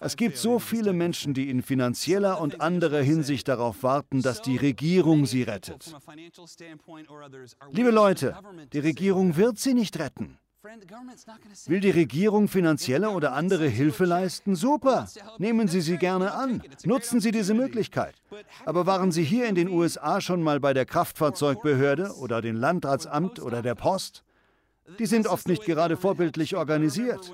Es 0.00 0.16
gibt 0.16 0.36
so 0.38 0.58
viele 0.58 0.92
Menschen, 0.92 1.34
die 1.34 1.50
in 1.50 1.62
finanzieller 1.62 2.40
und 2.40 2.60
anderer 2.60 3.02
Hinsicht 3.02 3.48
darauf 3.48 3.82
warten, 3.82 4.22
dass 4.22 4.40
die 4.40 4.56
Regierung 4.56 5.26
sie 5.26 5.42
rettet. 5.42 5.94
Liebe 7.70 7.90
Leute, 7.90 8.36
die 8.72 8.78
Regierung 8.78 9.36
wird 9.36 9.58
sie 9.58 9.74
nicht 9.74 9.98
retten. 9.98 10.38
Will 11.66 11.80
die 11.80 11.90
Regierung 11.90 12.48
finanzielle 12.48 13.10
oder 13.10 13.32
andere 13.32 13.68
Hilfe 13.68 14.04
leisten? 14.04 14.54
Super! 14.54 15.08
Nehmen 15.38 15.68
Sie 15.68 15.80
sie 15.80 15.96
gerne 15.96 16.32
an. 16.32 16.62
Nutzen 16.84 17.20
Sie 17.20 17.30
diese 17.30 17.54
Möglichkeit. 17.54 18.14
Aber 18.64 18.86
waren 18.86 19.10
Sie 19.12 19.22
hier 19.22 19.46
in 19.48 19.54
den 19.54 19.68
USA 19.68 20.20
schon 20.20 20.42
mal 20.42 20.60
bei 20.60 20.74
der 20.74 20.84
Kraftfahrzeugbehörde 20.84 22.14
oder 22.16 22.42
dem 22.42 22.56
Landratsamt 22.56 23.40
oder 23.40 23.62
der 23.62 23.74
Post? 23.74 24.24
Die 24.98 25.06
sind 25.06 25.26
oft 25.26 25.48
nicht 25.48 25.64
gerade 25.64 25.96
vorbildlich 25.96 26.56
organisiert. 26.56 27.32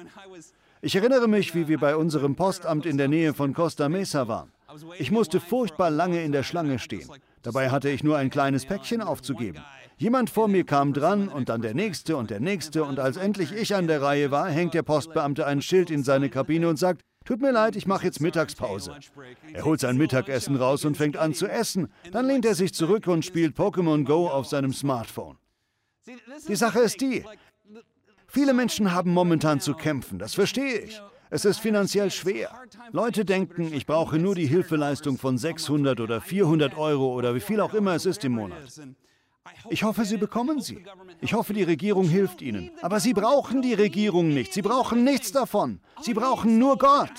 Ich 0.81 0.97
erinnere 0.97 1.29
mich, 1.29 1.55
wie 1.55 1.67
wir 1.67 1.79
bei 1.79 1.97
unserem 1.97 2.37
Postamt 2.37 2.87
in 2.87 2.99
der 2.99 3.09
Nähe 3.09 3.33
von 3.33 3.55
Costa 3.55 3.89
Mesa 3.89 4.29
waren. 4.29 4.53
Ich 4.99 5.11
musste 5.11 5.41
furchtbar 5.41 5.91
lange 5.91 6.23
in 6.23 6.33
der 6.33 6.43
Schlange 6.43 6.79
stehen. 6.79 7.09
Dabei 7.45 7.69
hatte 7.71 7.91
ich 7.91 8.03
nur 8.03 8.17
ein 8.17 8.31
kleines 8.31 8.65
Päckchen 8.65 9.03
aufzugeben. 9.03 9.63
Jemand 9.99 10.31
vor 10.31 10.49
mir 10.49 10.65
kam 10.65 10.95
dran 10.95 11.29
und 11.29 11.51
dann 11.51 11.61
der 11.61 11.75
nächste 11.75 12.17
und 12.17 12.31
der 12.31 12.41
nächste 12.41 12.85
und 12.85 12.99
als 12.99 13.19
endlich 13.19 13.53
ich 13.53 13.75
an 13.75 13.87
der 13.87 14.03
Reihe 14.03 14.31
war, 14.31 14.51
hängt 14.51 14.75
der 14.75 14.83
Postbeamte 14.83 15.47
ein 15.47 15.63
Schild 15.63 15.91
in 15.91 16.03
seine 16.03 16.31
Kabine 16.31 16.69
und 16.69 16.79
sagt, 16.79 17.03
Tut 17.25 17.41
mir 17.41 17.53
leid, 17.53 17.75
ich 17.75 17.87
mache 17.87 18.05
jetzt 18.05 18.21
Mittagspause. 18.21 18.97
Er 19.55 19.65
holt 19.65 19.81
sein 19.81 19.97
Mittagessen 19.97 20.57
raus 20.57 20.85
und 20.85 20.97
fängt 20.97 21.17
an 21.17 21.33
zu 21.33 21.47
essen. 21.47 21.91
Dann 22.13 22.27
lehnt 22.27 22.45
er 22.45 22.55
sich 22.55 22.75
zurück 22.75 23.07
und 23.07 23.25
spielt 23.25 23.57
Pokémon 23.57 24.05
Go 24.05 24.29
auf 24.29 24.47
seinem 24.47 24.75
Smartphone. 24.75 25.39
Die 26.49 26.57
Sache 26.57 26.81
ist 26.81 27.01
die, 27.01 27.25
viele 28.27 28.53
Menschen 28.53 28.93
haben 28.93 29.11
momentan 29.11 29.61
zu 29.61 29.73
kämpfen, 29.73 30.19
das 30.19 30.35
verstehe 30.35 30.81
ich. 30.81 31.01
Es 31.35 31.45
ist 31.45 31.59
finanziell 31.59 32.13
schwer. 32.13 32.49
Leute 32.93 33.25
denken, 33.25 33.75
ich 33.75 33.87
brauche 33.87 34.21
nur 34.21 34.37
die 34.37 34.47
Hilfeleistung 34.47 35.19
von 35.19 35.37
600 35.37 35.99
oder 35.99 36.21
400 36.21 36.79
Euro 36.79 37.13
oder 37.13 37.35
wie 37.35 37.41
viel 37.41 37.61
auch 37.61 37.75
immer 37.75 37.97
es 37.97 38.07
ist 38.07 38.25
im 38.25 38.35
Monat. 38.35 38.63
Ich 39.69 39.83
hoffe, 39.83 40.05
Sie 40.05 40.17
bekommen 40.17 40.61
sie. 40.61 40.85
Ich 41.21 41.35
hoffe, 41.35 41.53
die 41.53 41.65
Regierung 41.65 42.09
hilft 42.09 42.41
Ihnen. 42.41 42.71
Aber 42.83 43.01
Sie 43.01 43.15
brauchen 43.15 43.63
die 43.63 43.75
Regierung 43.75 44.29
nicht. 44.29 44.53
Sie 44.53 44.63
brauchen 44.63 45.03
nichts 45.03 45.33
davon. 45.33 45.81
Sie 46.01 46.15
brauchen 46.15 46.61
nur 46.61 46.79
Gott. 46.79 47.11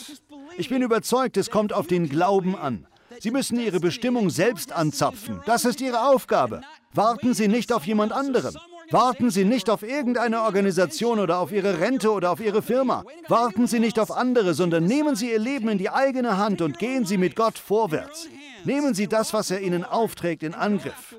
Ich 0.57 0.69
bin 0.69 0.81
überzeugt, 0.81 1.35
es 1.35 1.49
kommt 1.49 1.73
auf 1.73 1.87
den 1.87 2.07
Glauben 2.07 2.55
an. 2.55 2.87
Sie 3.19 3.31
müssen 3.31 3.59
Ihre 3.59 3.81
Bestimmung 3.81 4.29
selbst 4.29 4.71
anzapfen. 4.71 5.41
Das 5.45 5.65
ist 5.65 5.81
Ihre 5.81 6.07
Aufgabe. 6.07 6.61
Warten 6.93 7.33
Sie 7.33 7.49
nicht 7.49 7.73
auf 7.73 7.85
jemand 7.85 8.13
anderen. 8.13 8.55
Warten 8.91 9.31
Sie 9.31 9.45
nicht 9.45 9.69
auf 9.69 9.83
irgendeine 9.83 10.41
Organisation 10.41 11.19
oder 11.19 11.39
auf 11.39 11.51
Ihre 11.51 11.79
Rente 11.79 12.11
oder 12.11 12.31
auf 12.31 12.39
Ihre 12.39 12.61
Firma. 12.61 13.03
Warten 13.27 13.67
Sie 13.67 13.79
nicht 13.79 13.99
auf 13.99 14.11
andere, 14.11 14.53
sondern 14.53 14.85
nehmen 14.85 15.15
Sie 15.15 15.31
Ihr 15.31 15.39
Leben 15.39 15.69
in 15.69 15.77
die 15.77 15.89
eigene 15.89 16.37
Hand 16.37 16.61
und 16.61 16.79
gehen 16.79 17.05
Sie 17.05 17.17
mit 17.17 17.35
Gott 17.35 17.57
vorwärts. 17.57 18.27
Nehmen 18.63 18.93
Sie 18.93 19.07
das, 19.07 19.33
was 19.33 19.51
er 19.51 19.61
Ihnen 19.61 19.83
aufträgt, 19.83 20.43
in 20.43 20.53
Angriff. 20.53 21.15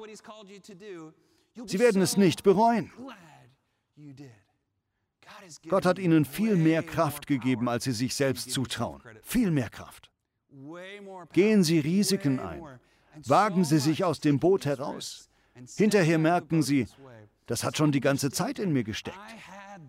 Sie 1.67 1.79
werden 1.79 2.03
es 2.03 2.17
nicht 2.17 2.43
bereuen. 2.43 2.93
Gott 5.69 5.87
hat 5.87 5.99
Ihnen 5.99 6.25
viel 6.25 6.57
mehr 6.57 6.83
Kraft 6.83 7.27
gegeben, 7.27 7.69
als 7.69 7.85
Sie 7.85 7.93
sich 7.93 8.15
selbst 8.15 8.51
zutrauen. 8.51 9.03
Viel 9.23 9.51
mehr 9.51 9.71
Kraft. 9.71 10.11
Gehen 11.33 11.63
Sie 11.63 11.79
Risiken 11.79 12.41
ein. 12.41 12.63
Wagen 13.25 13.65
Sie 13.65 13.79
sich 13.79 14.05
aus 14.05 14.21
dem 14.21 14.39
Boot 14.39 14.67
heraus. 14.67 15.31
Hinterher 15.77 16.19
merken 16.19 16.63
Sie, 16.63 16.87
das 17.47 17.65
hat 17.65 17.77
schon 17.77 17.93
die 17.93 18.01
ganze 18.01 18.31
Zeit 18.31 18.59
in 18.59 18.73
mir 18.73 18.85
gesteckt. 18.85 19.19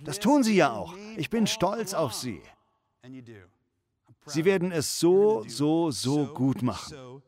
Das 0.04 0.20
tun 0.20 0.44
Sie 0.44 0.56
ja 0.56 0.72
auch. 0.72 0.94
Ich 1.18 1.30
bin 1.30 1.48
stolz 1.48 1.94
auf 1.94 2.14
Sie. 2.14 2.42
Sie 4.26 4.46
werden 4.46 4.72
es 4.72 5.00
so, 5.00 5.44
so, 5.48 5.92
so 5.92 6.28
gut 6.28 6.62
machen. 6.62 7.22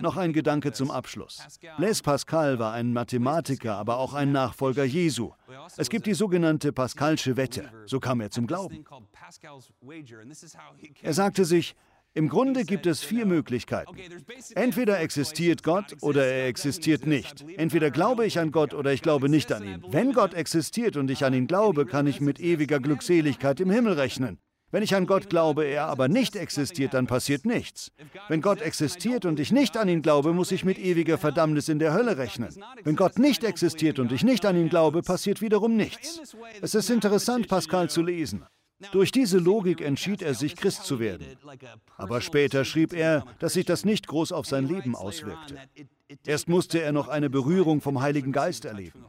Noch 0.00 0.16
ein 0.16 0.32
Gedanke 0.32 0.72
zum 0.72 0.90
Abschluss. 0.90 1.46
Blaise 1.76 2.02
Pascal 2.02 2.58
war 2.58 2.72
ein 2.72 2.92
Mathematiker, 2.92 3.76
aber 3.76 3.98
auch 3.98 4.14
ein 4.14 4.32
Nachfolger 4.32 4.84
Jesu. 4.84 5.32
Es 5.76 5.90
gibt 5.90 6.06
die 6.06 6.14
sogenannte 6.14 6.72
Pascalsche 6.72 7.36
Wette. 7.36 7.70
So 7.86 8.00
kam 8.00 8.20
er 8.20 8.30
zum 8.30 8.46
Glauben. 8.46 8.84
Er 11.02 11.14
sagte 11.14 11.44
sich, 11.44 11.76
im 12.18 12.28
Grunde 12.28 12.64
gibt 12.64 12.86
es 12.86 13.00
vier 13.00 13.26
Möglichkeiten. 13.26 13.94
Entweder 14.56 14.98
existiert 14.98 15.62
Gott 15.62 15.94
oder 16.00 16.26
er 16.26 16.48
existiert 16.48 17.06
nicht. 17.06 17.44
Entweder 17.56 17.92
glaube 17.92 18.26
ich 18.26 18.40
an 18.40 18.50
Gott 18.50 18.74
oder 18.74 18.92
ich 18.92 19.02
glaube 19.02 19.28
nicht 19.28 19.52
an 19.52 19.62
ihn. 19.62 19.84
Wenn 19.88 20.12
Gott 20.12 20.34
existiert 20.34 20.96
und 20.96 21.12
ich 21.12 21.24
an 21.24 21.32
ihn 21.32 21.46
glaube, 21.46 21.86
kann 21.86 22.08
ich 22.08 22.20
mit 22.20 22.40
ewiger 22.40 22.80
Glückseligkeit 22.80 23.60
im 23.60 23.70
Himmel 23.70 23.92
rechnen. 23.92 24.38
Wenn 24.72 24.82
ich 24.82 24.96
an 24.96 25.06
Gott 25.06 25.30
glaube, 25.30 25.64
er 25.64 25.86
aber 25.86 26.08
nicht 26.08 26.34
existiert, 26.34 26.92
dann 26.92 27.06
passiert 27.06 27.46
nichts. 27.46 27.92
Wenn 28.28 28.42
Gott 28.42 28.62
existiert 28.62 29.24
und 29.24 29.38
ich 29.38 29.52
nicht 29.52 29.76
an 29.76 29.88
ihn 29.88 30.02
glaube, 30.02 30.32
muss 30.32 30.50
ich 30.50 30.64
mit 30.64 30.78
ewiger 30.78 31.18
Verdammnis 31.18 31.68
in 31.68 31.78
der 31.78 31.94
Hölle 31.94 32.18
rechnen. 32.18 32.52
Wenn 32.82 32.96
Gott 32.96 33.20
nicht 33.20 33.44
existiert 33.44 34.00
und 34.00 34.10
ich 34.10 34.24
nicht 34.24 34.44
an 34.44 34.56
ihn 34.56 34.68
glaube, 34.68 35.02
passiert 35.02 35.40
wiederum 35.40 35.76
nichts. 35.76 36.20
Es 36.60 36.74
ist 36.74 36.90
interessant, 36.90 37.46
Pascal 37.46 37.88
zu 37.88 38.02
lesen. 38.02 38.44
Durch 38.92 39.10
diese 39.10 39.38
Logik 39.38 39.80
entschied 39.80 40.22
er 40.22 40.34
sich, 40.34 40.54
Christ 40.54 40.84
zu 40.84 41.00
werden. 41.00 41.26
Aber 41.96 42.20
später 42.20 42.64
schrieb 42.64 42.92
er, 42.92 43.24
dass 43.40 43.54
sich 43.54 43.66
das 43.66 43.84
nicht 43.84 44.06
groß 44.06 44.32
auf 44.32 44.46
sein 44.46 44.68
Leben 44.68 44.94
auswirkte. 44.94 45.56
Erst 46.24 46.48
musste 46.48 46.80
er 46.80 46.92
noch 46.92 47.08
eine 47.08 47.28
Berührung 47.28 47.80
vom 47.80 48.00
Heiligen 48.00 48.32
Geist 48.32 48.64
erleben. 48.64 49.04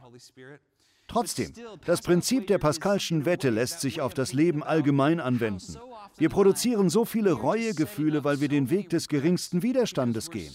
Trotzdem, 1.06 1.52
das 1.86 2.02
Prinzip 2.02 2.46
der 2.46 2.58
Pascalschen 2.58 3.24
Wette 3.24 3.50
lässt 3.50 3.80
sich 3.80 4.00
auf 4.00 4.14
das 4.14 4.32
Leben 4.32 4.62
allgemein 4.62 5.18
anwenden. 5.18 5.76
Wir 6.18 6.28
produzieren 6.28 6.88
so 6.88 7.04
viele 7.04 7.32
Reuegefühle, 7.32 8.22
weil 8.22 8.40
wir 8.40 8.48
den 8.48 8.70
Weg 8.70 8.90
des 8.90 9.08
geringsten 9.08 9.62
Widerstandes 9.62 10.30
gehen. 10.30 10.52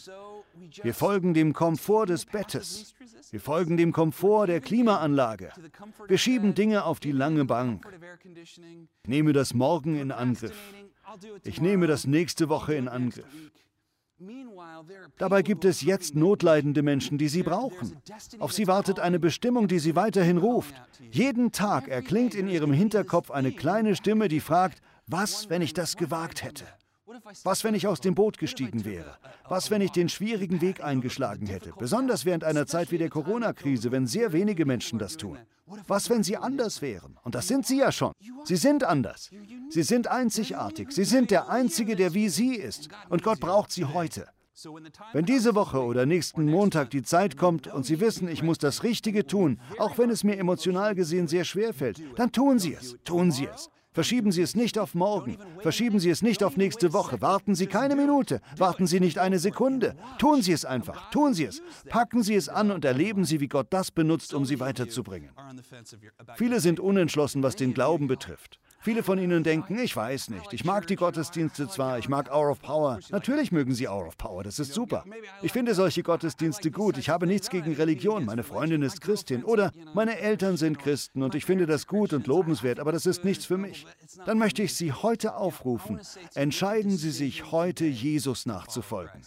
Wir 0.82 0.94
folgen 0.94 1.34
dem 1.34 1.54
Komfort 1.54 2.08
des 2.08 2.26
Bettes. 2.26 2.94
Wir 3.32 3.40
folgen 3.40 3.78
dem 3.78 3.92
Komfort 3.92 4.48
der 4.48 4.62
Klimaanlage. 4.62 5.52
Wir 6.08 6.18
schieben 6.18 6.54
Dinge 6.54 6.86
auf 6.86 7.00
die 7.00 7.12
lange 7.12 7.46
Bank. 7.46 7.86
Ich 8.36 8.60
nehme 9.08 9.34
das 9.34 9.54
morgen 9.54 9.98
in 9.98 10.12
Angriff. 10.12 10.58
Ich 11.44 11.62
nehme 11.62 11.88
das 11.88 12.08
nächste 12.08 12.50
Woche 12.50 12.76
in 12.76 12.88
Angriff. 12.88 13.26
Dabei 15.18 15.42
gibt 15.42 15.66
es 15.66 15.82
jetzt 15.82 16.16
notleidende 16.16 16.82
Menschen, 16.84 17.18
die 17.18 17.28
sie 17.28 17.44
brauchen. 17.44 17.98
Auf 18.40 18.54
sie 18.54 18.68
wartet 18.68 19.00
eine 19.00 19.20
Bestimmung, 19.20 19.68
die 19.68 19.80
sie 19.80 19.96
weiterhin 19.96 20.38
ruft. 20.38 20.74
Jeden 21.12 21.52
Tag 21.52 21.90
erklingt 21.90 22.34
in 22.34 22.48
ihrem 22.48 22.72
Hinterkopf 22.72 23.30
eine 23.30 23.52
kleine 23.52 23.96
Stimme, 23.96 24.30
die 24.30 24.40
fragt, 24.40 24.82
was, 25.08 25.50
wenn 25.50 25.62
ich 25.62 25.74
das 25.74 25.98
gewagt 25.98 26.44
hätte? 26.44 26.66
Was, 27.44 27.64
wenn 27.64 27.76
ich 27.76 27.88
aus 27.88 28.02
dem 28.02 28.16
Boot 28.16 28.38
gestiegen 28.38 28.86
wäre? 28.86 29.18
Was, 29.48 29.72
wenn 29.72 29.82
ich 29.82 29.92
den 29.92 30.10
schwierigen 30.10 30.62
Weg 30.62 30.84
eingeschlagen 30.84 31.48
hätte? 31.48 31.74
Besonders 31.78 32.26
während 32.26 32.44
einer 32.44 32.68
Zeit 32.68 32.92
wie 32.92 32.98
der 32.98 33.10
Corona-Krise, 33.10 33.92
wenn 33.92 34.08
sehr 34.08 34.34
wenige 34.34 34.66
Menschen 34.66 35.00
das 35.00 35.18
tun. 35.18 35.38
Was, 35.88 36.10
wenn 36.10 36.24
sie 36.24 36.38
anders 36.38 36.82
wären? 36.82 37.18
Und 37.24 37.36
das 37.36 37.48
sind 37.48 37.66
sie 37.66 37.80
ja 37.80 37.92
schon. 37.92 38.14
Sie 38.44 38.56
sind 38.56 38.84
anders. 38.84 39.30
Sie 39.70 39.84
sind 39.84 40.08
einzigartig. 40.08 40.92
Sie 40.92 41.06
sind 41.06 41.32
der 41.32 41.50
Einzige, 41.50 41.96
der 41.96 42.14
wie 42.14 42.30
sie 42.30 42.56
ist. 42.56 42.90
Und 43.10 43.24
Gott 43.24 43.40
braucht 43.40 43.72
sie 43.72 43.86
heute. 43.86 44.28
Wenn 45.12 45.26
diese 45.26 45.54
Woche 45.54 45.84
oder 45.84 46.06
nächsten 46.06 46.46
Montag 46.46 46.90
die 46.90 47.04
Zeit 47.04 47.36
kommt 47.36 47.68
und 47.68 47.86
Sie 47.86 48.00
wissen, 48.00 48.30
ich 48.30 48.42
muss 48.42 48.58
das 48.58 48.84
Richtige 48.84 49.28
tun, 49.28 49.60
auch 49.80 49.98
wenn 49.98 50.10
es 50.10 50.24
mir 50.24 50.38
emotional 50.38 50.96
gesehen 50.96 51.28
sehr 51.28 51.44
schwer 51.44 51.74
fällt, 51.74 52.02
dann 52.18 52.32
tun 52.32 52.58
Sie 52.58 52.74
es. 52.74 52.96
Tun 53.04 53.32
Sie 53.32 53.48
es. 53.54 53.70
Verschieben 53.96 54.34
Sie 54.34 54.42
es 54.42 54.58
nicht 54.58 54.78
auf 54.78 54.94
morgen. 54.94 55.38
Verschieben 55.62 56.00
Sie 56.00 56.10
es 56.10 56.22
nicht 56.22 56.44
auf 56.44 56.58
nächste 56.58 56.92
Woche. 56.92 57.22
Warten 57.22 57.56
Sie 57.56 57.66
keine 57.66 57.96
Minute. 57.96 58.42
Warten 58.58 58.88
Sie 58.88 59.00
nicht 59.00 59.20
eine 59.20 59.40
Sekunde. 59.40 59.96
Tun 60.20 60.42
Sie 60.42 60.52
es 60.52 60.66
einfach. 60.66 61.10
Tun 61.12 61.34
Sie 61.34 61.46
es. 61.46 61.62
Packen 61.88 62.22
Sie 62.22 62.36
es 62.36 62.50
an 62.50 62.72
und 62.72 62.84
erleben 62.84 63.24
Sie, 63.24 63.40
wie 63.40 63.48
Gott 63.48 63.68
das 63.70 63.92
benutzt, 63.92 64.34
um 64.34 64.44
Sie 64.44 64.60
weiterzubringen. 64.60 65.32
Viele 66.36 66.60
sind 66.60 66.82
unentschlossen, 66.82 67.42
was 67.42 67.56
den 67.56 67.74
Glauben 67.74 68.08
betrifft. 68.08 68.60
Viele 68.86 69.02
von 69.02 69.18
Ihnen 69.18 69.44
denken, 69.44 69.80
ich 69.80 69.96
weiß 69.96 70.30
nicht, 70.30 70.54
ich 70.54 70.64
mag 70.64 70.86
die 70.86 70.96
Gottesdienste 70.96 71.68
zwar, 71.68 71.98
ich 71.98 72.08
mag 72.08 72.30
Hour 72.32 72.52
of 72.52 72.62
Power. 72.62 73.00
Natürlich 73.10 73.52
mögen 73.52 73.74
Sie 73.74 73.90
Hour 73.90 74.06
of 74.06 74.16
Power, 74.16 74.44
das 74.44 74.60
ist 74.60 74.74
super. 74.74 75.04
Ich 75.42 75.52
finde 75.52 75.74
solche 75.74 76.04
Gottesdienste 76.04 76.70
gut. 76.70 77.00
Ich 77.00 77.10
habe 77.10 77.26
nichts 77.26 77.50
gegen 77.50 77.74
Religion. 77.74 78.26
Meine 78.26 78.44
Freundin 78.44 78.84
ist 78.84 79.02
Christin 79.02 79.44
oder 79.44 79.72
meine 79.96 80.20
Eltern 80.20 80.56
sind 80.56 80.78
Christen 80.78 81.24
und 81.24 81.34
ich 81.34 81.46
finde 81.46 81.66
das 81.66 81.88
gut 81.88 82.14
und 82.14 82.28
lobenswert, 82.28 82.80
aber 82.80 82.92
das 82.92 83.08
ist 83.08 83.26
nichts 83.26 83.44
für 83.44 83.58
mich. 83.58 83.88
Dann 84.28 84.38
möchte 84.38 84.62
ich 84.62 84.76
Sie 84.76 84.94
heute 84.94 85.36
aufrufen. 85.36 86.00
Entscheiden 86.36 86.96
Sie 86.96 87.10
sich 87.10 87.52
heute, 87.52 87.86
Jesus 87.86 88.46
nachzufolgen. 88.46 89.24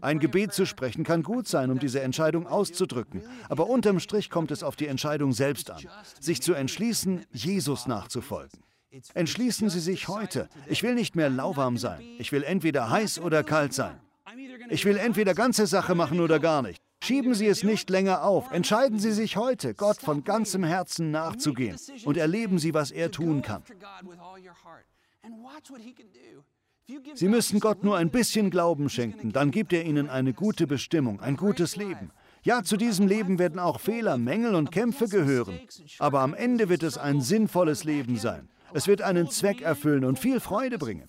Ein 0.00 0.18
Gebet 0.18 0.52
zu 0.52 0.66
sprechen 0.66 1.04
kann 1.04 1.22
gut 1.22 1.46
sein, 1.46 1.70
um 1.70 1.78
diese 1.78 2.00
Entscheidung 2.00 2.48
auszudrücken, 2.48 3.22
aber 3.48 3.68
unterm 3.68 4.00
Strich 4.00 4.30
kommt 4.30 4.50
es 4.50 4.64
auf 4.64 4.74
die 4.74 4.88
Entscheidung 4.88 5.32
selbst 5.32 5.70
an, 5.70 5.84
sich 6.18 6.42
zu 6.42 6.54
entschließen, 6.54 7.24
Jesus 7.30 7.86
nachzufolgen. 7.86 8.66
Entschließen 9.14 9.68
Sie 9.70 9.80
sich 9.80 10.08
heute. 10.08 10.48
Ich 10.66 10.82
will 10.82 10.94
nicht 10.94 11.16
mehr 11.16 11.30
lauwarm 11.30 11.76
sein. 11.78 12.00
Ich 12.18 12.32
will 12.32 12.42
entweder 12.42 12.90
heiß 12.90 13.18
oder 13.18 13.42
kalt 13.42 13.72
sein. 13.72 14.00
Ich 14.70 14.84
will 14.84 14.96
entweder 14.96 15.34
ganze 15.34 15.66
Sache 15.66 15.94
machen 15.94 16.20
oder 16.20 16.38
gar 16.38 16.62
nicht. 16.62 16.82
Schieben 17.02 17.34
Sie 17.34 17.46
es 17.46 17.62
nicht 17.62 17.90
länger 17.90 18.24
auf. 18.24 18.50
Entscheiden 18.50 18.98
Sie 18.98 19.12
sich 19.12 19.36
heute, 19.36 19.74
Gott 19.74 19.98
von 19.98 20.24
ganzem 20.24 20.64
Herzen 20.64 21.10
nachzugehen 21.10 21.76
und 22.04 22.16
erleben 22.16 22.58
Sie, 22.58 22.74
was 22.74 22.90
er 22.90 23.10
tun 23.10 23.42
kann. 23.42 23.62
Sie 27.14 27.28
müssen 27.28 27.60
Gott 27.60 27.82
nur 27.82 27.96
ein 27.96 28.10
bisschen 28.10 28.50
Glauben 28.50 28.88
schenken, 28.88 29.32
dann 29.32 29.50
gibt 29.50 29.72
er 29.72 29.84
Ihnen 29.84 30.08
eine 30.08 30.32
gute 30.32 30.66
Bestimmung, 30.66 31.20
ein 31.20 31.36
gutes 31.36 31.76
Leben. 31.76 32.10
Ja, 32.42 32.62
zu 32.62 32.76
diesem 32.76 33.08
Leben 33.08 33.40
werden 33.40 33.58
auch 33.58 33.80
Fehler, 33.80 34.16
Mängel 34.18 34.54
und 34.54 34.70
Kämpfe 34.70 35.08
gehören, 35.08 35.58
aber 35.98 36.20
am 36.20 36.32
Ende 36.32 36.68
wird 36.68 36.84
es 36.84 36.96
ein 36.96 37.20
sinnvolles 37.20 37.82
Leben 37.82 38.18
sein. 38.18 38.48
Es 38.76 38.86
wird 38.86 39.00
einen 39.00 39.30
Zweck 39.30 39.62
erfüllen 39.62 40.04
und 40.04 40.18
viel 40.18 40.38
Freude 40.38 40.76
bringen. 40.76 41.08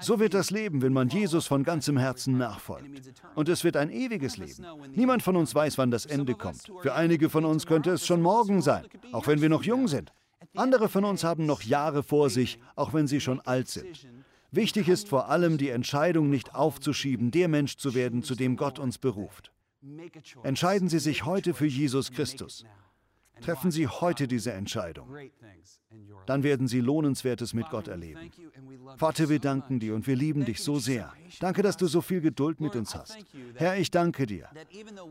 So 0.00 0.18
wird 0.18 0.32
das 0.32 0.50
Leben, 0.50 0.80
wenn 0.80 0.94
man 0.94 1.10
Jesus 1.10 1.46
von 1.46 1.62
ganzem 1.62 1.98
Herzen 1.98 2.38
nachfolgt. 2.38 3.12
Und 3.34 3.50
es 3.50 3.64
wird 3.64 3.76
ein 3.76 3.90
ewiges 3.90 4.38
Leben. 4.38 4.64
Niemand 4.94 5.22
von 5.22 5.36
uns 5.36 5.54
weiß, 5.54 5.76
wann 5.76 5.90
das 5.90 6.06
Ende 6.06 6.34
kommt. 6.34 6.72
Für 6.80 6.94
einige 6.94 7.28
von 7.28 7.44
uns 7.44 7.66
könnte 7.66 7.90
es 7.90 8.06
schon 8.06 8.22
morgen 8.22 8.62
sein, 8.62 8.86
auch 9.12 9.26
wenn 9.26 9.42
wir 9.42 9.50
noch 9.50 9.62
jung 9.62 9.88
sind. 9.88 10.10
Andere 10.56 10.88
von 10.88 11.04
uns 11.04 11.22
haben 11.22 11.44
noch 11.44 11.60
Jahre 11.60 12.02
vor 12.02 12.30
sich, 12.30 12.58
auch 12.76 12.94
wenn 12.94 13.06
sie 13.06 13.20
schon 13.20 13.40
alt 13.42 13.68
sind. 13.68 14.08
Wichtig 14.50 14.88
ist 14.88 15.06
vor 15.06 15.28
allem, 15.28 15.58
die 15.58 15.68
Entscheidung 15.68 16.30
nicht 16.30 16.54
aufzuschieben, 16.54 17.30
der 17.30 17.48
Mensch 17.48 17.76
zu 17.76 17.94
werden, 17.94 18.22
zu 18.22 18.34
dem 18.34 18.56
Gott 18.56 18.78
uns 18.78 18.96
beruft. 18.96 19.52
Entscheiden 20.44 20.88
Sie 20.88 20.98
sich 20.98 21.26
heute 21.26 21.52
für 21.52 21.66
Jesus 21.66 22.10
Christus. 22.10 22.64
Treffen 23.40 23.70
Sie 23.70 23.86
heute 23.86 24.28
diese 24.28 24.52
Entscheidung. 24.52 25.08
Dann 26.26 26.42
werden 26.42 26.68
Sie 26.68 26.80
Lohnenswertes 26.80 27.54
mit 27.54 27.68
Gott 27.70 27.88
erleben. 27.88 28.30
Vater, 28.96 29.28
wir 29.28 29.40
danken 29.40 29.80
dir 29.80 29.94
und 29.94 30.06
wir 30.06 30.14
lieben 30.16 30.44
dich 30.44 30.62
so 30.62 30.78
sehr. 30.78 31.12
Danke, 31.40 31.62
dass 31.62 31.76
du 31.76 31.86
so 31.86 32.00
viel 32.00 32.20
Geduld 32.20 32.60
mit 32.60 32.76
uns 32.76 32.94
hast. 32.94 33.18
Herr, 33.54 33.76
ich 33.78 33.90
danke 33.90 34.26
dir. 34.26 34.48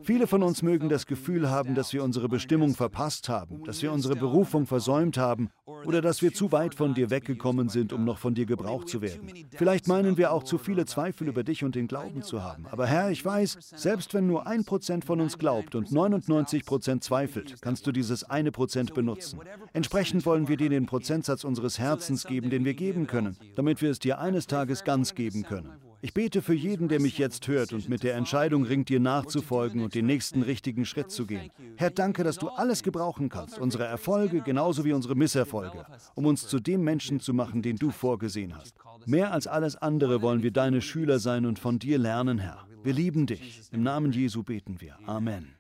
Viele 0.03 0.27
von 0.27 0.43
uns 0.43 0.61
mögen 0.61 0.89
das 0.89 1.05
Gefühl 1.05 1.49
haben, 1.49 1.75
dass 1.75 1.91
wir 1.93 2.03
unsere 2.03 2.29
Bestimmung 2.29 2.75
verpasst 2.75 3.29
haben, 3.29 3.63
dass 3.65 3.81
wir 3.81 3.91
unsere 3.91 4.15
Berufung 4.15 4.65
versäumt 4.65 5.17
haben 5.17 5.49
oder 5.65 6.01
dass 6.01 6.21
wir 6.21 6.33
zu 6.33 6.51
weit 6.51 6.75
von 6.75 6.93
dir 6.93 7.09
weggekommen 7.09 7.69
sind, 7.69 7.93
um 7.93 8.05
noch 8.05 8.17
von 8.17 8.33
dir 8.33 8.45
gebraucht 8.45 8.87
zu 8.89 9.01
werden. 9.01 9.29
Vielleicht 9.51 9.87
meinen 9.87 10.17
wir 10.17 10.31
auch 10.31 10.43
zu 10.43 10.57
viele 10.57 10.85
Zweifel 10.85 11.27
über 11.27 11.43
dich 11.43 11.63
und 11.63 11.75
den 11.75 11.87
Glauben 11.87 12.21
zu 12.21 12.43
haben. 12.43 12.65
Aber 12.67 12.85
Herr, 12.85 13.11
ich 13.11 13.23
weiß, 13.23 13.57
selbst 13.75 14.13
wenn 14.13 14.27
nur 14.27 14.47
ein 14.47 14.63
Prozent 14.65 15.05
von 15.05 15.19
uns 15.19 15.37
glaubt 15.37 15.75
und 15.75 15.91
99 15.91 16.65
Prozent 16.65 17.03
zweifelt, 17.03 17.61
kannst 17.61 17.87
du 17.87 17.91
dieses 18.19 18.29
eine 18.29 18.51
Prozent 18.51 18.93
benutzen. 18.93 19.39
Entsprechend 19.73 20.25
wollen 20.25 20.47
wir 20.47 20.57
dir 20.57 20.69
den 20.69 20.85
Prozentsatz 20.85 21.43
unseres 21.43 21.79
Herzens 21.79 22.25
geben, 22.25 22.49
den 22.49 22.65
wir 22.65 22.73
geben 22.73 23.07
können, 23.07 23.37
damit 23.55 23.81
wir 23.81 23.91
es 23.91 23.99
dir 23.99 24.19
eines 24.19 24.47
Tages 24.47 24.83
ganz 24.83 25.15
geben 25.15 25.43
können. 25.43 25.71
Ich 26.01 26.13
bete 26.13 26.41
für 26.41 26.53
jeden, 26.53 26.87
der 26.87 27.01
mich 27.01 27.17
jetzt 27.17 27.47
hört 27.47 27.73
und 27.73 27.89
mit 27.89 28.03
der 28.03 28.15
Entscheidung 28.15 28.63
ringt, 28.63 28.87
dir 28.87 29.01
nachzufolgen 29.01 29.81
und 29.81 29.95
den 29.95 30.05
nächsten 30.05 30.43
richtigen 30.43 30.85
Schritt 30.85 31.11
zu 31.11 31.25
gehen. 31.25 31.51
Herr, 31.75 31.89
danke, 31.89 32.23
dass 32.23 32.37
du 32.37 32.47
alles 32.47 32.83
gebrauchen 32.83 33.27
kannst, 33.27 33.59
unsere 33.59 33.83
Erfolge 33.85 34.41
genauso 34.41 34.85
wie 34.85 34.93
unsere 34.93 35.15
Misserfolge, 35.15 35.85
um 36.15 36.25
uns 36.25 36.47
zu 36.47 36.59
dem 36.59 36.83
Menschen 36.83 37.19
zu 37.19 37.33
machen, 37.33 37.61
den 37.61 37.75
du 37.75 37.91
vorgesehen 37.91 38.55
hast. 38.55 38.75
Mehr 39.05 39.33
als 39.33 39.47
alles 39.47 39.75
andere 39.75 40.21
wollen 40.21 40.41
wir 40.41 40.51
deine 40.51 40.81
Schüler 40.81 41.19
sein 41.19 41.45
und 41.45 41.59
von 41.59 41.79
dir 41.79 41.97
lernen, 41.97 42.37
Herr. 42.37 42.65
Wir 42.81 42.93
lieben 42.93 43.25
dich. 43.25 43.61
Im 43.71 43.83
Namen 43.83 44.13
Jesu 44.13 44.43
beten 44.43 44.79
wir. 44.79 44.95
Amen. 45.05 45.58